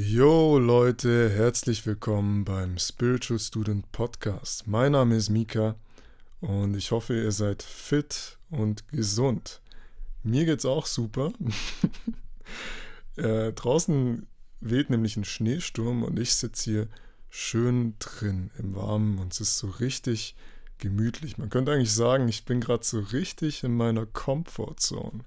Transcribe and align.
Yo 0.00 0.60
Leute, 0.60 1.28
herzlich 1.28 1.84
willkommen 1.84 2.44
beim 2.44 2.78
Spiritual 2.78 3.40
Student 3.40 3.90
Podcast. 3.90 4.68
Mein 4.68 4.92
Name 4.92 5.16
ist 5.16 5.28
Mika 5.28 5.74
und 6.40 6.76
ich 6.76 6.92
hoffe, 6.92 7.20
ihr 7.20 7.32
seid 7.32 7.64
fit 7.64 8.38
und 8.48 8.86
gesund. 8.90 9.60
Mir 10.22 10.44
geht's 10.44 10.64
auch 10.64 10.86
super. 10.86 11.32
äh, 13.16 13.52
draußen 13.52 14.28
weht 14.60 14.88
nämlich 14.88 15.16
ein 15.16 15.24
Schneesturm 15.24 16.04
und 16.04 16.16
ich 16.20 16.32
sitze 16.32 16.70
hier 16.70 16.88
schön 17.28 17.96
drin 17.98 18.52
im 18.56 18.76
Warmen 18.76 19.18
und 19.18 19.32
es 19.32 19.40
ist 19.40 19.58
so 19.58 19.66
richtig 19.66 20.36
gemütlich. 20.78 21.38
Man 21.38 21.50
könnte 21.50 21.72
eigentlich 21.72 21.92
sagen, 21.92 22.28
ich 22.28 22.44
bin 22.44 22.60
gerade 22.60 22.84
so 22.84 23.00
richtig 23.00 23.64
in 23.64 23.76
meiner 23.76 24.06
Comfortzone. 24.06 25.24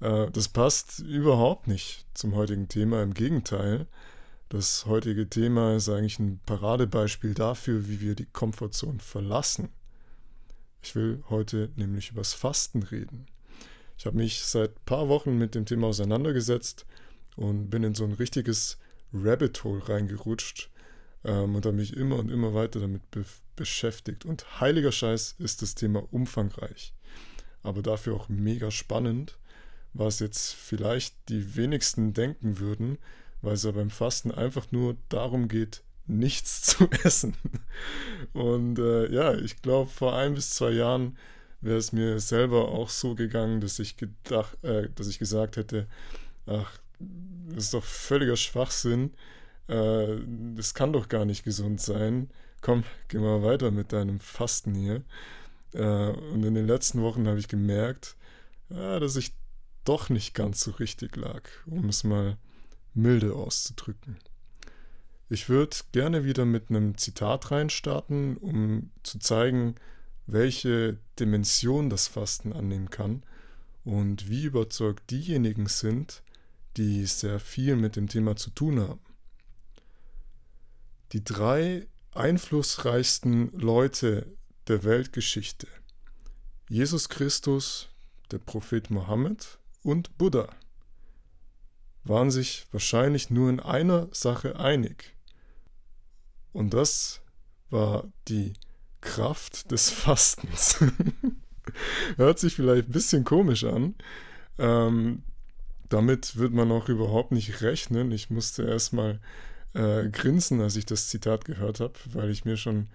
Äh, 0.00 0.30
das 0.30 0.48
passt 0.48 1.00
überhaupt 1.00 1.66
nicht 1.66 2.06
zum 2.14 2.34
heutigen 2.34 2.68
Thema. 2.68 3.02
Im 3.02 3.14
Gegenteil, 3.14 3.86
das 4.48 4.86
heutige 4.86 5.28
Thema 5.28 5.76
ist 5.76 5.88
eigentlich 5.88 6.18
ein 6.18 6.40
Paradebeispiel 6.46 7.34
dafür, 7.34 7.88
wie 7.88 8.00
wir 8.00 8.14
die 8.14 8.26
Komfortzone 8.26 9.00
verlassen. 9.00 9.70
Ich 10.82 10.94
will 10.94 11.22
heute 11.28 11.70
nämlich 11.76 12.10
übers 12.10 12.34
Fasten 12.34 12.82
reden. 12.82 13.26
Ich 13.98 14.06
habe 14.06 14.16
mich 14.16 14.44
seit 14.44 14.70
ein 14.70 14.84
paar 14.86 15.08
Wochen 15.08 15.36
mit 15.36 15.54
dem 15.54 15.66
Thema 15.66 15.88
auseinandergesetzt 15.88 16.86
und 17.36 17.68
bin 17.68 17.82
in 17.82 17.94
so 17.94 18.04
ein 18.04 18.12
richtiges 18.12 18.78
Rabbit 19.12 19.64
Hole 19.64 19.88
reingerutscht 19.88 20.70
ähm, 21.24 21.56
und 21.56 21.66
habe 21.66 21.76
mich 21.76 21.96
immer 21.96 22.16
und 22.16 22.30
immer 22.30 22.54
weiter 22.54 22.80
damit 22.80 23.10
be 23.10 23.24
beschäftigt. 23.56 24.24
Und 24.24 24.60
heiliger 24.60 24.92
Scheiß 24.92 25.34
ist 25.40 25.62
das 25.62 25.74
Thema 25.74 26.06
umfangreich, 26.12 26.94
aber 27.64 27.82
dafür 27.82 28.14
auch 28.14 28.28
mega 28.28 28.70
spannend 28.70 29.36
was 29.94 30.20
jetzt 30.20 30.54
vielleicht 30.54 31.14
die 31.28 31.56
wenigsten 31.56 32.12
denken 32.12 32.58
würden, 32.58 32.98
weil 33.42 33.54
es 33.54 33.64
ja 33.64 33.70
beim 33.70 33.90
Fasten 33.90 34.30
einfach 34.30 34.70
nur 34.72 34.96
darum 35.08 35.48
geht, 35.48 35.82
nichts 36.06 36.62
zu 36.62 36.88
essen. 37.04 37.36
Und 38.32 38.78
äh, 38.78 39.12
ja, 39.12 39.34
ich 39.34 39.62
glaube, 39.62 39.90
vor 39.90 40.16
ein 40.16 40.34
bis 40.34 40.50
zwei 40.50 40.70
Jahren 40.70 41.16
wäre 41.60 41.78
es 41.78 41.92
mir 41.92 42.20
selber 42.20 42.68
auch 42.68 42.88
so 42.88 43.14
gegangen, 43.14 43.60
dass 43.60 43.78
ich 43.78 43.96
gedacht, 43.96 44.62
äh, 44.62 44.88
dass 44.94 45.08
ich 45.08 45.18
gesagt 45.18 45.56
hätte, 45.56 45.86
ach, 46.46 46.78
das 47.48 47.64
ist 47.64 47.74
doch 47.74 47.84
völliger 47.84 48.36
Schwachsinn. 48.36 49.12
Äh, 49.68 50.18
das 50.54 50.74
kann 50.74 50.92
doch 50.92 51.08
gar 51.08 51.24
nicht 51.24 51.44
gesund 51.44 51.80
sein. 51.80 52.30
Komm, 52.60 52.84
geh 53.08 53.18
mal 53.18 53.42
weiter 53.42 53.70
mit 53.70 53.92
deinem 53.92 54.20
Fasten 54.20 54.74
hier. 54.74 55.02
Äh, 55.74 56.10
und 56.32 56.44
in 56.44 56.54
den 56.54 56.66
letzten 56.66 57.02
Wochen 57.02 57.26
habe 57.28 57.38
ich 57.38 57.48
gemerkt, 57.48 58.16
dass 58.70 59.16
ich 59.16 59.32
doch 59.88 60.10
nicht 60.10 60.34
ganz 60.34 60.60
so 60.60 60.72
richtig 60.72 61.16
lag, 61.16 61.42
um 61.66 61.88
es 61.88 62.04
mal 62.04 62.36
milde 62.94 63.34
auszudrücken. 63.34 64.18
Ich 65.30 65.48
würde 65.48 65.76
gerne 65.92 66.24
wieder 66.24 66.44
mit 66.44 66.70
einem 66.70 66.96
Zitat 66.96 67.50
reinstarten, 67.50 68.36
um 68.36 68.90
zu 69.02 69.18
zeigen, 69.18 69.74
welche 70.26 70.98
Dimension 71.18 71.90
das 71.90 72.06
Fasten 72.06 72.52
annehmen 72.52 72.90
kann 72.90 73.22
und 73.84 74.28
wie 74.28 74.44
überzeugt 74.44 75.10
diejenigen 75.10 75.66
sind, 75.66 76.22
die 76.76 77.06
sehr 77.06 77.40
viel 77.40 77.76
mit 77.76 77.96
dem 77.96 78.08
Thema 78.08 78.36
zu 78.36 78.50
tun 78.50 78.80
haben. 78.80 79.00
Die 81.12 81.24
drei 81.24 81.86
einflussreichsten 82.12 83.52
Leute 83.52 84.36
der 84.66 84.84
Weltgeschichte, 84.84 85.66
Jesus 86.68 87.08
Christus, 87.08 87.88
der 88.30 88.38
Prophet 88.38 88.90
Mohammed 88.90 89.57
und 89.82 90.16
Buddha 90.18 90.48
waren 92.04 92.30
sich 92.30 92.66
wahrscheinlich 92.72 93.30
nur 93.30 93.50
in 93.50 93.60
einer 93.60 94.08
Sache 94.12 94.58
einig. 94.58 95.14
Und 96.52 96.74
das 96.74 97.20
war 97.70 98.10
die 98.28 98.54
Kraft 99.00 99.70
des 99.70 99.90
Fastens. 99.90 100.82
Hört 102.16 102.38
sich 102.38 102.54
vielleicht 102.54 102.88
ein 102.88 102.92
bisschen 102.92 103.24
komisch 103.24 103.64
an. 103.64 103.94
Ähm, 104.58 105.22
damit 105.88 106.36
wird 106.36 106.52
man 106.52 106.72
auch 106.72 106.88
überhaupt 106.88 107.32
nicht 107.32 107.62
rechnen. 107.62 108.10
Ich 108.10 108.30
musste 108.30 108.64
erstmal 108.64 109.20
äh, 109.74 110.08
grinsen, 110.08 110.60
als 110.60 110.76
ich 110.76 110.86
das 110.86 111.08
Zitat 111.08 111.44
gehört 111.44 111.80
habe, 111.80 111.94
weil 112.06 112.30
ich 112.30 112.44
mir 112.44 112.56
schon 112.56 112.88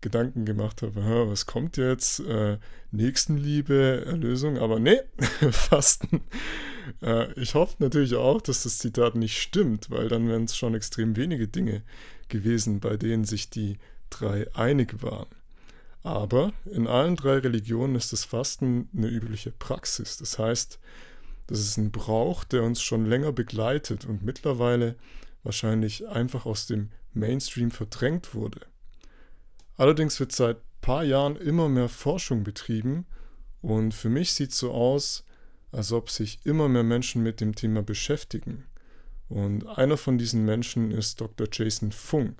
Gedanken 0.00 0.44
gemacht 0.44 0.82
habe, 0.82 1.28
was 1.28 1.46
kommt 1.46 1.76
jetzt? 1.76 2.20
Äh, 2.20 2.58
Nächstenliebe, 2.90 4.04
Erlösung, 4.06 4.58
aber 4.58 4.78
nee, 4.78 5.00
Fasten. 5.50 6.22
Äh, 7.02 7.32
ich 7.32 7.54
hoffe 7.54 7.76
natürlich 7.80 8.14
auch, 8.14 8.40
dass 8.40 8.62
das 8.62 8.78
Zitat 8.78 9.14
nicht 9.16 9.40
stimmt, 9.40 9.90
weil 9.90 10.08
dann 10.08 10.28
wären 10.28 10.44
es 10.44 10.56
schon 10.56 10.74
extrem 10.74 11.16
wenige 11.16 11.48
Dinge 11.48 11.82
gewesen, 12.28 12.80
bei 12.80 12.96
denen 12.96 13.24
sich 13.24 13.50
die 13.50 13.78
drei 14.10 14.46
einig 14.54 15.02
waren. 15.02 15.28
Aber 16.02 16.52
in 16.64 16.86
allen 16.86 17.16
drei 17.16 17.38
Religionen 17.38 17.96
ist 17.96 18.12
das 18.12 18.24
Fasten 18.24 18.88
eine 18.96 19.08
übliche 19.08 19.50
Praxis. 19.50 20.16
Das 20.16 20.38
heißt, 20.38 20.78
das 21.48 21.60
ist 21.60 21.76
ein 21.76 21.90
Brauch, 21.90 22.44
der 22.44 22.62
uns 22.62 22.80
schon 22.80 23.06
länger 23.06 23.32
begleitet 23.32 24.04
und 24.04 24.22
mittlerweile 24.22 24.96
wahrscheinlich 25.42 26.06
einfach 26.08 26.46
aus 26.46 26.66
dem 26.66 26.90
Mainstream 27.14 27.70
verdrängt 27.70 28.34
wurde. 28.34 28.60
Allerdings 29.78 30.18
wird 30.20 30.32
seit 30.32 30.58
ein 30.58 30.80
paar 30.80 31.04
Jahren 31.04 31.36
immer 31.36 31.68
mehr 31.68 31.88
Forschung 31.88 32.42
betrieben 32.44 33.06
und 33.62 33.94
für 33.94 34.08
mich 34.08 34.34
sieht 34.34 34.50
es 34.50 34.58
so 34.58 34.72
aus, 34.72 35.24
als 35.70 35.92
ob 35.92 36.10
sich 36.10 36.40
immer 36.44 36.68
mehr 36.68 36.82
Menschen 36.82 37.22
mit 37.22 37.40
dem 37.40 37.54
Thema 37.54 37.82
beschäftigen. 37.82 38.66
Und 39.28 39.66
einer 39.66 39.96
von 39.96 40.18
diesen 40.18 40.44
Menschen 40.44 40.90
ist 40.90 41.20
Dr. 41.20 41.46
Jason 41.52 41.92
Fung. 41.92 42.34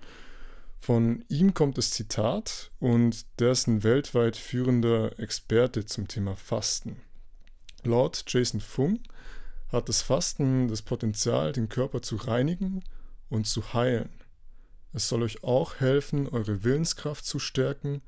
Von 0.78 1.24
ihm 1.28 1.54
kommt 1.54 1.78
das 1.78 1.90
Zitat 1.90 2.70
und 2.80 3.26
der 3.40 3.52
ist 3.52 3.66
ein 3.68 3.84
weltweit 3.84 4.36
führender 4.36 5.18
Experte 5.18 5.84
zum 5.84 6.08
Thema 6.08 6.34
Fasten. 6.34 7.00
Laut 7.84 8.24
Jason 8.26 8.60
Fung 8.60 9.00
hat 9.70 9.88
das 9.88 10.02
Fasten 10.02 10.66
das 10.68 10.82
Potenzial, 10.82 11.52
den 11.52 11.68
Körper 11.68 12.02
zu 12.02 12.16
reinigen 12.16 12.82
und 13.28 13.46
zu 13.46 13.74
heilen. 13.74 14.08
Es 14.92 15.08
soll 15.08 15.22
euch 15.22 15.44
auch 15.44 15.76
helfen, 15.76 16.28
eure 16.28 16.64
Willenskraft 16.64 17.24
zu 17.24 17.38
stärken 17.38 18.02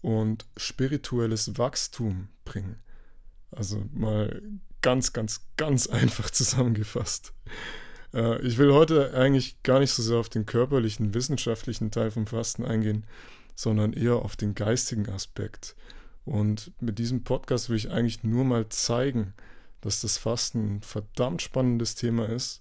und 0.00 0.46
spirituelles 0.56 1.58
Wachstum 1.58 2.28
bringen. 2.44 2.76
Also 3.50 3.84
mal 3.92 4.42
ganz, 4.82 5.12
ganz, 5.12 5.46
ganz 5.56 5.86
einfach 5.88 6.30
zusammengefasst. 6.30 7.32
Äh, 8.14 8.40
ich 8.42 8.58
will 8.58 8.72
heute 8.72 9.14
eigentlich 9.14 9.62
gar 9.62 9.80
nicht 9.80 9.92
so 9.92 10.02
sehr 10.02 10.18
auf 10.18 10.28
den 10.28 10.46
körperlichen, 10.46 11.14
wissenschaftlichen 11.14 11.90
Teil 11.90 12.10
vom 12.10 12.26
Fasten 12.26 12.64
eingehen, 12.64 13.04
sondern 13.54 13.92
eher 13.92 14.16
auf 14.16 14.36
den 14.36 14.54
geistigen 14.54 15.08
Aspekt. 15.10 15.76
Und 16.24 16.72
mit 16.80 16.98
diesem 16.98 17.24
Podcast 17.24 17.68
will 17.68 17.76
ich 17.76 17.90
eigentlich 17.90 18.22
nur 18.22 18.44
mal 18.44 18.68
zeigen, 18.68 19.34
dass 19.80 20.00
das 20.00 20.18
Fasten 20.18 20.76
ein 20.76 20.82
verdammt 20.82 21.42
spannendes 21.42 21.94
Thema 21.94 22.28
ist, 22.28 22.60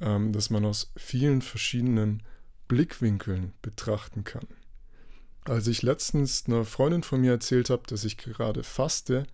ähm, 0.00 0.32
dass 0.32 0.50
man 0.50 0.64
aus 0.64 0.92
vielen 0.96 1.42
verschiedenen 1.42 2.22
Blickwinkeln 2.68 3.52
betrachten 3.62 4.24
kann. 4.24 4.46
Als 5.44 5.66
ich 5.66 5.82
letztens 5.82 6.44
einer 6.46 6.64
Freundin 6.64 7.02
von 7.02 7.20
mir 7.20 7.32
erzählt 7.32 7.70
habe, 7.70 7.82
dass 7.86 8.04
ich 8.04 8.18
gerade 8.18 8.62
faste, 8.62 9.26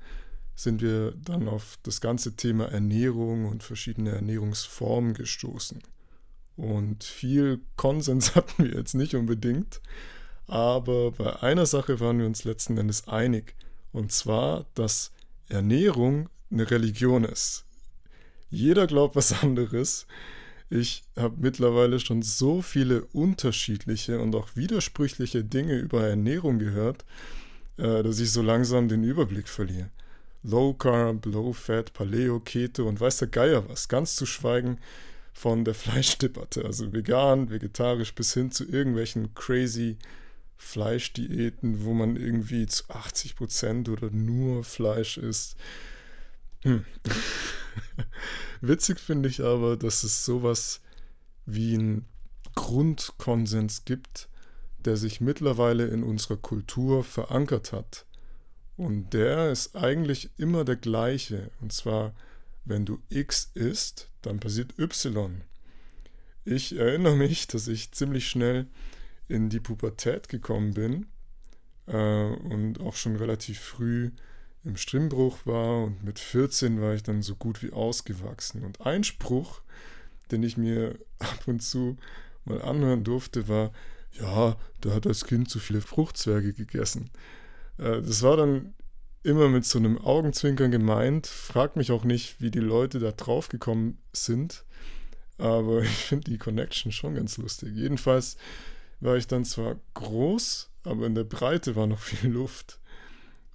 sind 0.55 0.81
wir 0.81 1.13
dann 1.13 1.49
auf 1.49 1.79
das 1.83 2.01
ganze 2.01 2.37
Thema 2.37 2.67
Ernährung 2.67 3.47
und 3.47 3.65
verschiedene 3.65 4.11
Ernährungsformen 4.11 5.15
gestoßen. 5.15 5.83
Und 6.57 7.03
viel 7.03 7.61
Konsens 7.77 8.35
hatten 8.37 8.65
wir 8.65 8.75
jetzt 8.75 8.95
nicht 8.95 9.15
unbedingt, 9.15 9.81
aber 10.47 11.13
bei 11.13 11.43
einer 11.43 11.67
Sache 11.67 12.01
waren 12.01 12.19
wir 12.19 12.27
uns 12.27 12.45
letzten 12.45 12.79
Endes 12.79 13.09
einig, 13.09 13.57
und 13.93 14.13
zwar, 14.13 14.67
dass 14.75 15.13
Ernährung 15.49 16.29
eine 16.51 16.71
Religion 16.71 17.25
ist. 17.25 17.65
Jeder 18.51 18.87
glaubt 18.87 19.17
was 19.17 19.33
anderes. 19.43 20.07
Ich 20.71 21.03
habe 21.17 21.37
mittlerweile 21.39 22.01
schon 22.01 22.23
so 22.23 22.63
viele 22.63 23.05
unterschiedliche 23.13 24.19
und 24.21 24.35
auch 24.35 24.49
widersprüchliche 24.55 25.45
Dinge 25.45 25.79
über 25.79 26.07
Ernährung 26.07 26.59
gehört, 26.59 27.05
äh, 27.77 28.03
dass 28.03 28.19
ich 28.19 28.33
so 28.33 28.43
langsam 28.43 28.89
den 28.89 29.05
Überblick 29.05 29.49
verliere. 29.49 29.91
Low 30.43 30.75
Carb, 30.75 31.25
Low 31.27 31.53
Fat, 31.53 31.93
Paleo, 31.93 32.41
Keto 32.41 32.87
und 32.87 33.01
weiß 33.01 33.19
der 33.19 33.29
Geier 33.29 33.69
was. 33.69 33.89
Ganz 33.89 34.17
zu 34.17 34.27
schweigen 34.27 34.79
von 35.33 35.65
der 35.65 35.75
Fleischdebatte. 35.75 36.65
Also 36.65 36.93
vegan, 36.93 37.51
vegetarisch 37.51 38.15
bis 38.15 38.35
hin 38.35 38.51
zu 38.51 38.65
irgendwelchen 38.65 39.35
crazy 39.35 39.97
Fleischdiäten, 40.57 41.85
wo 41.85 41.93
man 41.93 42.17
irgendwie 42.17 42.67
zu 42.67 42.85
80% 42.85 43.91
oder 43.91 44.11
nur 44.11 44.65
Fleisch 44.65 45.19
isst. 45.19 45.57
Hm. 46.63 46.85
Witzig 48.61 49.01
finde 49.01 49.29
ich 49.29 49.43
aber, 49.43 49.77
dass 49.77 50.05
es 50.05 50.25
sowas 50.25 50.81
wie 51.47 51.75
einen 51.75 52.07
Grundkonsens 52.55 53.85
gibt, 53.85 54.29
der 54.79 54.97
sich 54.97 55.21
mittlerweile 55.21 55.87
in 55.87 56.03
unserer 56.03 56.37
Kultur 56.37 57.05
verankert 57.05 57.73
hat. 57.73 58.07
Und 58.77 59.11
der 59.15 59.51
ist 59.51 59.77
eigentlich 59.77 60.31
immer 60.37 60.65
der 60.65 60.77
gleiche. 60.77 61.51
Und 61.61 61.73
zwar, 61.73 62.15
wenn 62.65 62.85
du 62.85 63.01
X 63.09 63.51
isst, 63.55 64.11
dann 64.23 64.41
passiert 64.41 64.79
Y. 64.79 65.43
ich 66.45 66.77
erinnere 66.77 67.17
mich, 67.17 67.47
dass 67.47 67.69
ich 67.69 67.93
ziemlich 67.93 68.29
schnell 68.29 68.67
in 69.29 69.49
die 69.49 69.61
Pubertät 69.61 70.29
gekommen 70.29 70.75
bin 70.75 71.07
äh, 71.87 72.25
und 72.27 72.81
auch 72.81 72.95
schon 72.95 73.17
relativ 73.17 73.61
früh 73.61 74.11
im 74.65 74.77
Stimmbruch 74.77 75.39
war 75.45 75.85
und 75.85 76.03
mit 76.05 76.19
14 76.19 76.81
war 76.81 76.95
ich 76.95 77.03
dann 77.03 77.23
so 77.23 77.35
gut 77.37 77.63
wie 77.63 77.73
ausgewachsen. 77.73 78.65
Und 78.65 78.81
ein 78.81 79.05
Spruch, 79.05 79.61
den 80.31 80.43
ich 80.43 80.57
mir 80.57 80.99
ab 81.19 81.47
und 81.47 81.61
zu 81.61 81.97
mal 82.45 82.63
anhören 82.63 83.05
durfte, 83.05 83.49
war, 83.49 83.73
ja, 84.13 84.57
da 84.81 84.91
hat 84.91 85.07
das 85.07 85.25
Kind 85.25 85.51
zu 85.51 85.59
viele 85.59 85.81
Fruchtzwerge 85.81 86.53
gegessen. 86.53 87.11
Äh, 87.79 88.01
das 88.03 88.23
war 88.23 88.37
dann 88.37 88.75
immer 89.23 89.49
mit 89.49 89.65
so 89.65 89.79
einem 89.79 89.99
Augenzwinkern 89.99 90.71
gemeint. 90.71 91.27
Frag 91.27 91.77
mich 91.77 91.91
auch 91.91 92.05
nicht, 92.05 92.41
wie 92.41 92.51
die 92.51 92.61
Leute 92.61 93.01
da 93.01 93.11
drauf 93.11 93.49
gekommen 93.49 93.99
sind. 94.13 94.65
Aber 95.39 95.83
ich 95.83 95.89
finde 95.89 96.31
die 96.31 96.39
Connection 96.39 96.93
schon 96.93 97.15
ganz 97.15 97.37
lustig. 97.39 97.75
Jedenfalls 97.75 98.37
war 99.01 99.17
ich 99.17 99.27
dann 99.27 99.45
zwar 99.45 99.77
groß, 99.95 100.71
aber 100.85 101.07
in 101.07 101.15
der 101.15 101.25
Breite 101.25 101.77
war 101.77 101.87
noch 101.87 102.01
viel 102.01 102.31
Luft. 102.31 102.79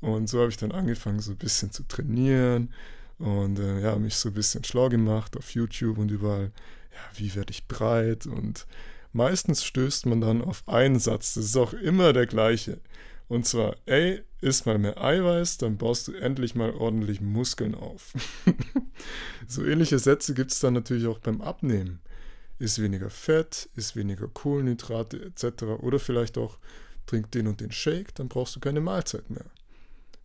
Und 0.02 0.30
so 0.30 0.40
habe 0.40 0.50
ich 0.50 0.58
dann 0.58 0.72
angefangen, 0.72 1.20
so 1.20 1.32
ein 1.32 1.38
bisschen 1.38 1.72
zu 1.72 1.84
trainieren 1.84 2.74
und 3.18 3.60
äh, 3.60 3.82
ja, 3.82 3.96
mich 3.98 4.16
so 4.16 4.30
ein 4.30 4.34
bisschen 4.34 4.64
schlau 4.64 4.90
gemacht 4.90 5.36
auf 5.36 5.52
YouTube 5.52 5.98
und 5.98 6.10
überall, 6.10 6.52
ja, 6.92 7.20
wie 7.20 7.36
werde 7.36 7.52
ich 7.52 7.68
breit? 7.68 8.26
Und 8.26 8.66
meistens 9.12 9.64
stößt 9.64 10.06
man 10.06 10.22
dann 10.22 10.42
auf 10.42 10.64
einen 10.68 11.00
Satz, 11.00 11.34
das 11.34 11.46
ist 11.46 11.58
auch 11.58 11.74
immer 11.74 12.14
der 12.14 12.28
gleiche. 12.28 12.80
Und 13.28 13.46
zwar, 13.46 13.76
ey, 13.86 14.24
isst 14.42 14.66
mal 14.66 14.80
mehr 14.80 15.04
Eiweiß, 15.04 15.58
dann 15.58 15.78
baust 15.78 16.08
du 16.08 16.14
endlich 16.14 16.56
mal 16.56 16.72
ordentlich 16.72 17.22
Muskeln 17.22 17.76
auf. 17.76 18.14
so 19.48 19.64
ähnliche 19.64 20.00
Sätze 20.00 20.34
gibt 20.34 20.52
es 20.52 20.60
dann 20.62 20.74
natürlich 20.74 21.06
auch 21.06 21.20
beim 21.20 21.42
Abnehmen. 21.42 22.00
Ist 22.58 22.82
weniger 22.82 23.10
Fett, 23.10 23.70
ist 23.76 23.96
weniger 23.96 24.28
Kohlenhydrate 24.28 25.22
etc. 25.26 25.64
Oder 25.80 26.00
vielleicht 26.00 26.38
auch 26.38 26.58
trink 27.06 27.32
den 27.32 27.48
und 27.48 27.62
den 27.62 27.72
Shake, 27.72 28.16
dann 28.16 28.30
brauchst 28.30 28.56
du 28.56 28.60
keine 28.60 28.82
Mahlzeit 28.82 29.30
mehr. 29.30 29.46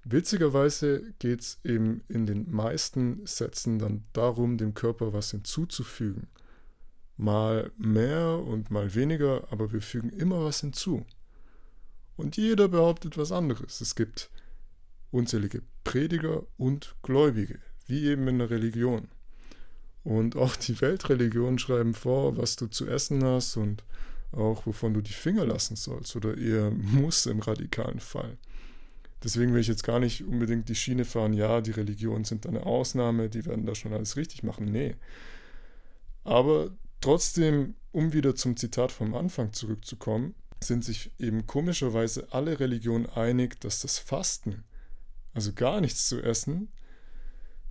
Witzigerweise 0.04 1.14
geht 1.18 1.40
es 1.40 1.58
eben 1.64 2.02
in 2.08 2.26
den 2.26 2.50
meisten 2.50 3.26
Sätzen 3.26 3.78
dann 3.78 4.04
darum, 4.12 4.58
dem 4.58 4.74
Körper 4.74 5.12
was 5.12 5.30
hinzuzufügen. 5.30 6.28
Mal 7.16 7.70
mehr 7.78 8.38
und 8.38 8.70
mal 8.70 8.94
weniger, 8.94 9.50
aber 9.50 9.72
wir 9.72 9.80
fügen 9.80 10.10
immer 10.10 10.44
was 10.44 10.60
hinzu. 10.60 11.06
Und 12.16 12.36
jeder 12.36 12.68
behauptet 12.68 13.16
was 13.16 13.32
anderes. 13.32 13.80
Es 13.80 13.94
gibt 13.94 14.30
unzählige 15.10 15.62
Prediger 15.84 16.44
und 16.58 16.96
Gläubige, 17.02 17.60
wie 17.86 18.06
eben 18.06 18.28
in 18.28 18.38
der 18.38 18.50
Religion. 18.50 19.08
Und 20.02 20.36
auch 20.36 20.54
die 20.56 20.78
Weltreligionen 20.80 21.58
schreiben 21.58 21.94
vor, 21.94 22.36
was 22.36 22.56
du 22.56 22.66
zu 22.66 22.86
essen 22.86 23.24
hast 23.24 23.56
und 23.56 23.84
auch 24.32 24.66
wovon 24.66 24.92
du 24.92 25.00
die 25.00 25.12
Finger 25.12 25.46
lassen 25.46 25.76
sollst 25.76 26.14
oder 26.14 26.36
eher 26.36 26.70
muss 26.70 27.24
im 27.26 27.40
radikalen 27.40 28.00
Fall. 28.00 28.36
Deswegen 29.24 29.54
will 29.54 29.60
ich 29.62 29.68
jetzt 29.68 29.84
gar 29.84 30.00
nicht 30.00 30.22
unbedingt 30.24 30.68
die 30.68 30.74
Schiene 30.74 31.06
fahren, 31.06 31.32
ja, 31.32 31.62
die 31.62 31.70
Religionen 31.70 32.24
sind 32.24 32.46
eine 32.46 32.66
Ausnahme, 32.66 33.30
die 33.30 33.46
werden 33.46 33.64
da 33.64 33.74
schon 33.74 33.94
alles 33.94 34.18
richtig 34.18 34.42
machen. 34.42 34.66
Nee. 34.66 34.96
Aber 36.24 36.70
trotzdem, 37.00 37.74
um 37.90 38.12
wieder 38.12 38.34
zum 38.34 38.58
Zitat 38.58 38.92
vom 38.92 39.14
Anfang 39.14 39.54
zurückzukommen, 39.54 40.34
sind 40.62 40.84
sich 40.84 41.10
eben 41.18 41.46
komischerweise 41.46 42.32
alle 42.32 42.60
Religionen 42.60 43.06
einig, 43.06 43.58
dass 43.60 43.80
das 43.80 43.98
Fasten, 43.98 44.62
also 45.32 45.54
gar 45.54 45.80
nichts 45.80 46.06
zu 46.06 46.22
essen, 46.22 46.68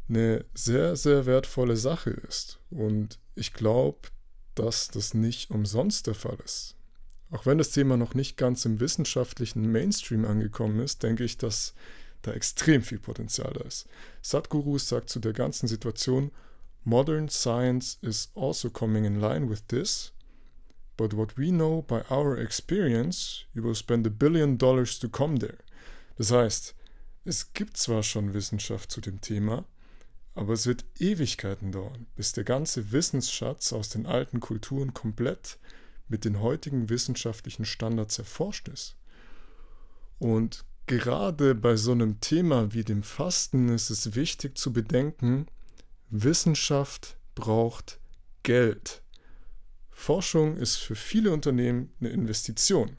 eine 0.09 0.45
sehr, 0.55 0.95
sehr 0.95 1.27
wertvolle 1.27 1.77
Sache 1.77 2.09
ist. 2.09 2.59
Und 2.71 3.19
ich 3.35 3.53
glaube, 3.53 4.09
dass 4.55 4.87
das 4.87 5.13
nicht 5.13 5.51
umsonst 5.51 6.07
der 6.07 6.15
Fall 6.15 6.37
ist. 6.43 6.75
Auch 7.33 7.47
wenn 7.47 7.57
das 7.57 7.71
Thema 7.71 7.97
noch 7.97 8.13
nicht 8.13 8.37
ganz 8.37 8.63
im 8.63 8.79
wissenschaftlichen 8.79 9.71
Mainstream 9.71 10.23
angekommen 10.23 10.79
ist, 10.79 11.01
denke 11.01 11.23
ich, 11.23 11.39
dass 11.39 11.73
da 12.21 12.31
extrem 12.31 12.83
viel 12.83 12.99
Potenzial 12.99 13.51
da 13.53 13.61
ist. 13.61 13.87
Sadhguru 14.21 14.77
sagt 14.77 15.09
zu 15.09 15.19
der 15.19 15.33
ganzen 15.33 15.67
Situation, 15.67 16.29
Modern 16.83 17.29
science 17.29 17.97
is 18.01 18.31
also 18.35 18.69
coming 18.69 19.05
in 19.05 19.19
line 19.19 19.49
with 19.49 19.65
this, 19.69 20.13
but 20.95 21.17
what 21.17 21.35
we 21.35 21.49
know 21.49 21.81
by 21.81 22.01
our 22.11 22.37
experience, 22.37 23.45
you 23.55 23.63
will 23.63 23.73
spend 23.73 24.05
a 24.05 24.11
billion 24.11 24.59
dollars 24.59 24.99
to 24.99 25.09
come 25.09 25.39
there. 25.39 25.57
Das 26.17 26.31
heißt, 26.31 26.75
es 27.25 27.51
gibt 27.53 27.77
zwar 27.77 28.03
schon 28.03 28.35
Wissenschaft 28.35 28.91
zu 28.91 29.01
dem 29.01 29.21
Thema, 29.21 29.65
aber 30.35 30.53
es 30.53 30.67
wird 30.67 30.85
Ewigkeiten 30.99 31.71
dauern, 31.71 32.05
bis 32.15 32.33
der 32.33 32.43
ganze 32.43 32.91
Wissensschatz 32.91 33.73
aus 33.73 33.89
den 33.89 34.05
alten 34.05 34.39
Kulturen 34.39 34.93
komplett 34.93 35.57
mit 36.13 36.25
den 36.25 36.41
heutigen 36.41 36.89
wissenschaftlichen 36.89 37.65
Standards 37.65 38.19
erforscht 38.19 38.67
ist. 38.67 38.95
Und 40.19 40.63
gerade 40.85 41.55
bei 41.55 41.75
so 41.75 41.91
einem 41.91 42.19
Thema 42.19 42.71
wie 42.71 42.83
dem 42.83 43.01
Fasten 43.01 43.69
ist 43.69 43.89
es 43.89 44.13
wichtig 44.13 44.55
zu 44.55 44.71
bedenken, 44.71 45.47
Wissenschaft 46.11 47.17
braucht 47.33 47.99
Geld. 48.43 49.01
Forschung 49.89 50.55
ist 50.57 50.75
für 50.75 50.93
viele 50.93 51.31
Unternehmen 51.31 51.91
eine 51.99 52.09
Investition. 52.09 52.97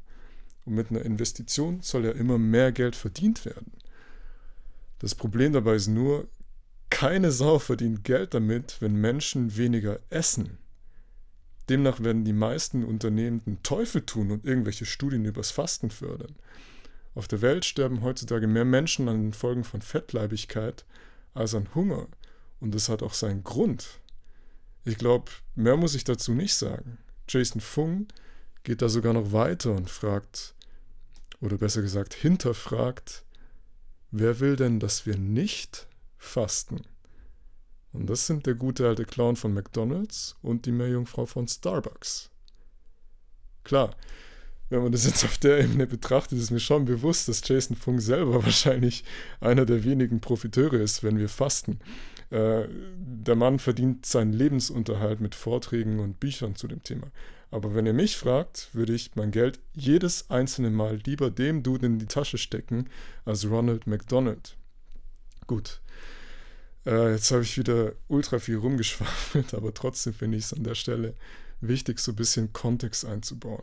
Und 0.65 0.75
mit 0.75 0.91
einer 0.91 1.03
Investition 1.03 1.83
soll 1.83 2.07
ja 2.07 2.11
immer 2.11 2.37
mehr 2.37 2.73
Geld 2.73 2.97
verdient 2.97 3.45
werden. 3.45 3.71
Das 4.99 5.15
Problem 5.15 5.53
dabei 5.53 5.77
ist 5.77 5.87
nur, 5.87 6.27
keine 6.91 7.31
Sau 7.31 7.61
verdient 7.61 8.03
Geld 8.03 8.35
damit, 8.35 8.79
wenn 8.81 8.97
Menschen 8.97 9.57
weniger 9.57 10.01
essen. 10.11 10.59
Demnach 11.69 12.01
werden 12.01 12.25
die 12.25 12.33
meisten 12.33 12.85
Unternehmen 12.85 13.43
den 13.45 13.63
Teufel 13.63 14.05
tun 14.05 14.31
und 14.31 14.45
irgendwelche 14.45 14.85
Studien 14.85 15.25
übers 15.25 15.51
Fasten 15.51 15.91
fördern. 15.91 16.35
Auf 17.15 17.29
der 17.29 17.43
Welt 17.43 17.65
sterben 17.65 18.03
heutzutage 18.03 18.47
mehr 18.47 18.65
Menschen 18.65 19.09
an 19.09 19.23
den 19.23 19.33
Folgen 19.33 19.65
von 19.65 19.81
Fettleibigkeit 19.81 20.85
als 21.33 21.55
an 21.55 21.75
Hunger. 21.75 22.09
Und 22.61 22.75
das 22.75 22.89
hat 22.89 23.03
auch 23.03 23.15
seinen 23.15 23.45
Grund. 23.45 24.01
Ich 24.85 24.99
glaube, 24.99 25.31
mehr 25.55 25.77
muss 25.77 25.95
ich 25.95 26.05
dazu 26.05 26.33
nicht 26.33 26.55
sagen. 26.55 26.99
Jason 27.29 27.61
Fung 27.61 28.09
geht 28.65 28.83
da 28.83 28.89
sogar 28.89 29.13
noch 29.13 29.33
weiter 29.33 29.73
und 29.73 29.89
fragt, 29.89 30.55
oder 31.41 31.57
besser 31.57 31.83
gesagt 31.83 32.15
hinterfragt, 32.15 33.25
wer 34.11 34.41
will 34.41 34.57
denn, 34.57 34.81
dass 34.81 35.07
wir 35.07 35.17
nicht 35.17 35.87
fasten? 36.19 36.83
Und 37.95 38.11
das 38.11 38.27
sind 38.27 38.45
der 38.47 38.55
gute 38.55 38.87
alte 38.87 39.05
Clown 39.05 39.37
von 39.37 39.55
McDonald's 39.55 40.37
und 40.43 40.67
die 40.67 40.73
Meerjungfrau 40.73 41.27
von 41.27 41.47
Starbucks. 41.47 42.29
Klar, 43.63 43.97
wenn 44.69 44.83
man 44.83 44.93
das 44.93 45.07
jetzt 45.07 45.25
auf 45.25 45.39
der 45.39 45.61
Ebene 45.61 45.87
betrachtet, 45.87 46.39
ist 46.39 46.51
mir 46.51 46.61
schon 46.61 46.85
bewusst, 46.85 47.29
dass 47.29 47.47
Jason 47.47 47.77
Fung 47.77 48.01
selber 48.01 48.45
wahrscheinlich 48.45 49.05
einer 49.41 49.65
der 49.65 49.85
wenigen 49.85 50.21
Profiteure 50.21 50.81
ist, 50.81 51.05
wenn 51.05 51.19
wir 51.19 51.29
fasten. 51.29 51.79
Äh, 52.31 52.65
der 52.97 53.37
Mann 53.37 53.61
verdient 53.61 54.07
seinen 54.07 54.33
Lebensunterhalt 54.33 55.21
mit 55.21 55.37
Vorträgen 55.37 56.01
und 56.01 56.19
Büchern 56.19 56.57
zu 56.57 56.67
dem 56.67 56.83
Thema. 56.83 57.07
Aber 57.53 57.77
wenn 57.77 57.87
ihr 57.87 57.93
mich 57.93 58.17
fragt, 58.17 58.71
würde 58.73 58.95
ich 58.95 59.15
mein 59.15 59.31
Geld 59.31 59.61
jedes 59.75 60.29
einzelne 60.31 60.71
Mal 60.71 60.99
lieber 61.07 61.31
dem 61.31 61.63
Dude 61.63 61.87
in 61.87 62.01
die 62.01 62.07
Tasche 62.07 62.39
stecken 62.39 62.89
als 63.25 63.49
Ronald 63.49 63.87
McDonald. 63.87 64.57
Gut, 65.47 65.81
äh, 66.87 67.13
jetzt 67.13 67.31
habe 67.31 67.43
ich 67.43 67.57
wieder 67.59 67.93
ultra 68.09 68.39
viel 68.39 68.57
rumgeschwafelt, 68.57 69.55
aber 69.55 69.73
trotzdem 69.75 70.15
finde 70.15 70.39
ich 70.39 70.45
es 70.45 70.53
an 70.53 70.65
der 70.65 70.75
Stelle 70.75 71.15
wichtig, 71.61 71.99
so 71.99 72.13
ein 72.13 72.17
bisschen 72.17 72.53
Kontext 72.53 73.05
einzubauen. 73.05 73.63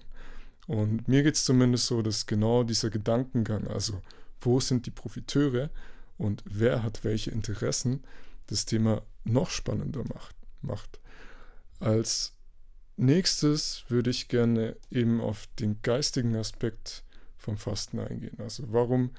Und 0.67 1.07
mir 1.07 1.23
geht 1.23 1.35
es 1.35 1.45
zumindest 1.45 1.87
so, 1.87 2.01
dass 2.01 2.25
genau 2.25 2.63
dieser 2.63 2.89
Gedankengang, 2.89 3.67
also 3.67 4.01
wo 4.39 4.59
sind 4.59 4.85
die 4.85 4.91
Profiteure 4.91 5.69
und 6.17 6.43
wer 6.45 6.83
hat 6.83 7.03
welche 7.03 7.31
Interessen, 7.31 8.03
das 8.47 8.65
Thema 8.65 9.01
noch 9.23 9.49
spannender 9.49 10.03
macht. 10.13 10.35
macht. 10.61 10.99
Als 11.79 12.33
nächstes 12.97 13.85
würde 13.89 14.09
ich 14.09 14.27
gerne 14.27 14.75
eben 14.89 15.21
auf 15.21 15.47
den 15.59 15.81
geistigen 15.81 16.35
Aspekt 16.35 17.03
vom 17.37 17.57
Fasten 17.57 17.99
eingehen. 17.99 18.37
Also 18.39 18.63
warum 18.71 19.11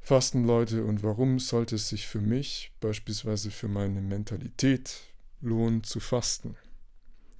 fasten 0.00 0.44
Leute 0.44 0.84
und 0.84 1.02
warum 1.02 1.38
sollte 1.38 1.76
es 1.76 1.88
sich 1.88 2.06
für 2.06 2.20
mich, 2.20 2.72
beispielsweise 2.80 3.50
für 3.50 3.68
meine 3.68 4.00
Mentalität, 4.00 5.00
lohnen 5.40 5.84
zu 5.84 6.00
fasten? 6.00 6.56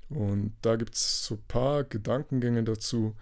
Und 0.09 0.53
da 0.63 0.77
gibt 0.77 0.95
es 0.95 1.25
so 1.25 1.35
ein 1.35 1.45
paar 1.47 1.85
Gedankengänge 1.85 2.65
dazu. 2.65 3.15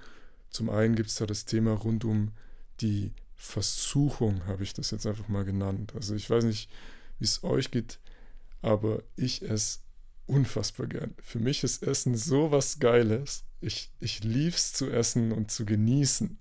Zum 0.50 0.70
einen 0.70 0.94
gibt 0.96 1.10
es 1.10 1.16
da 1.16 1.26
das 1.26 1.44
Thema 1.44 1.72
rund 1.72 2.04
um 2.04 2.32
die 2.80 3.12
Versuchung, 3.36 4.44
habe 4.46 4.64
ich 4.64 4.74
das 4.74 4.90
jetzt 4.90 5.06
einfach 5.06 5.28
mal 5.28 5.44
genannt. 5.44 5.92
Also 5.94 6.14
ich 6.14 6.28
weiß 6.28 6.44
nicht, 6.44 6.70
wie 7.18 7.24
es 7.24 7.44
euch 7.44 7.70
geht, 7.70 8.00
aber 8.62 9.02
ich 9.16 9.42
esse 9.42 9.80
unfassbar 10.26 10.86
gern. 10.86 11.14
Für 11.22 11.38
mich 11.38 11.62
ist 11.62 11.82
Essen 11.82 12.16
so 12.16 12.50
was 12.50 12.78
Geiles. 12.78 13.44
Ich, 13.60 13.90
ich 14.00 14.24
liebe 14.24 14.56
es 14.56 14.72
zu 14.72 14.90
essen 14.90 15.32
und 15.32 15.50
zu 15.50 15.64
genießen. 15.64 16.38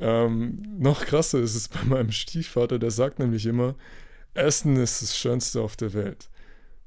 Ähm, 0.00 0.62
noch 0.78 1.04
krasser 1.04 1.40
ist 1.40 1.54
es 1.54 1.68
bei 1.68 1.82
meinem 1.84 2.12
Stiefvater, 2.12 2.78
der 2.78 2.90
sagt 2.90 3.18
nämlich 3.18 3.46
immer, 3.46 3.74
Essen 4.34 4.76
ist 4.76 5.02
das 5.02 5.16
Schönste 5.16 5.60
auf 5.60 5.76
der 5.76 5.92
Welt. 5.92 6.28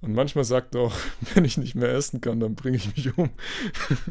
Und 0.01 0.13
manchmal 0.13 0.45
sagt 0.45 0.75
er 0.75 0.81
auch, 0.81 0.95
wenn 1.33 1.45
ich 1.45 1.57
nicht 1.57 1.75
mehr 1.75 1.93
essen 1.93 2.21
kann, 2.21 2.39
dann 2.39 2.55
bringe 2.55 2.77
ich 2.77 2.95
mich 2.95 3.17
um. 3.17 3.29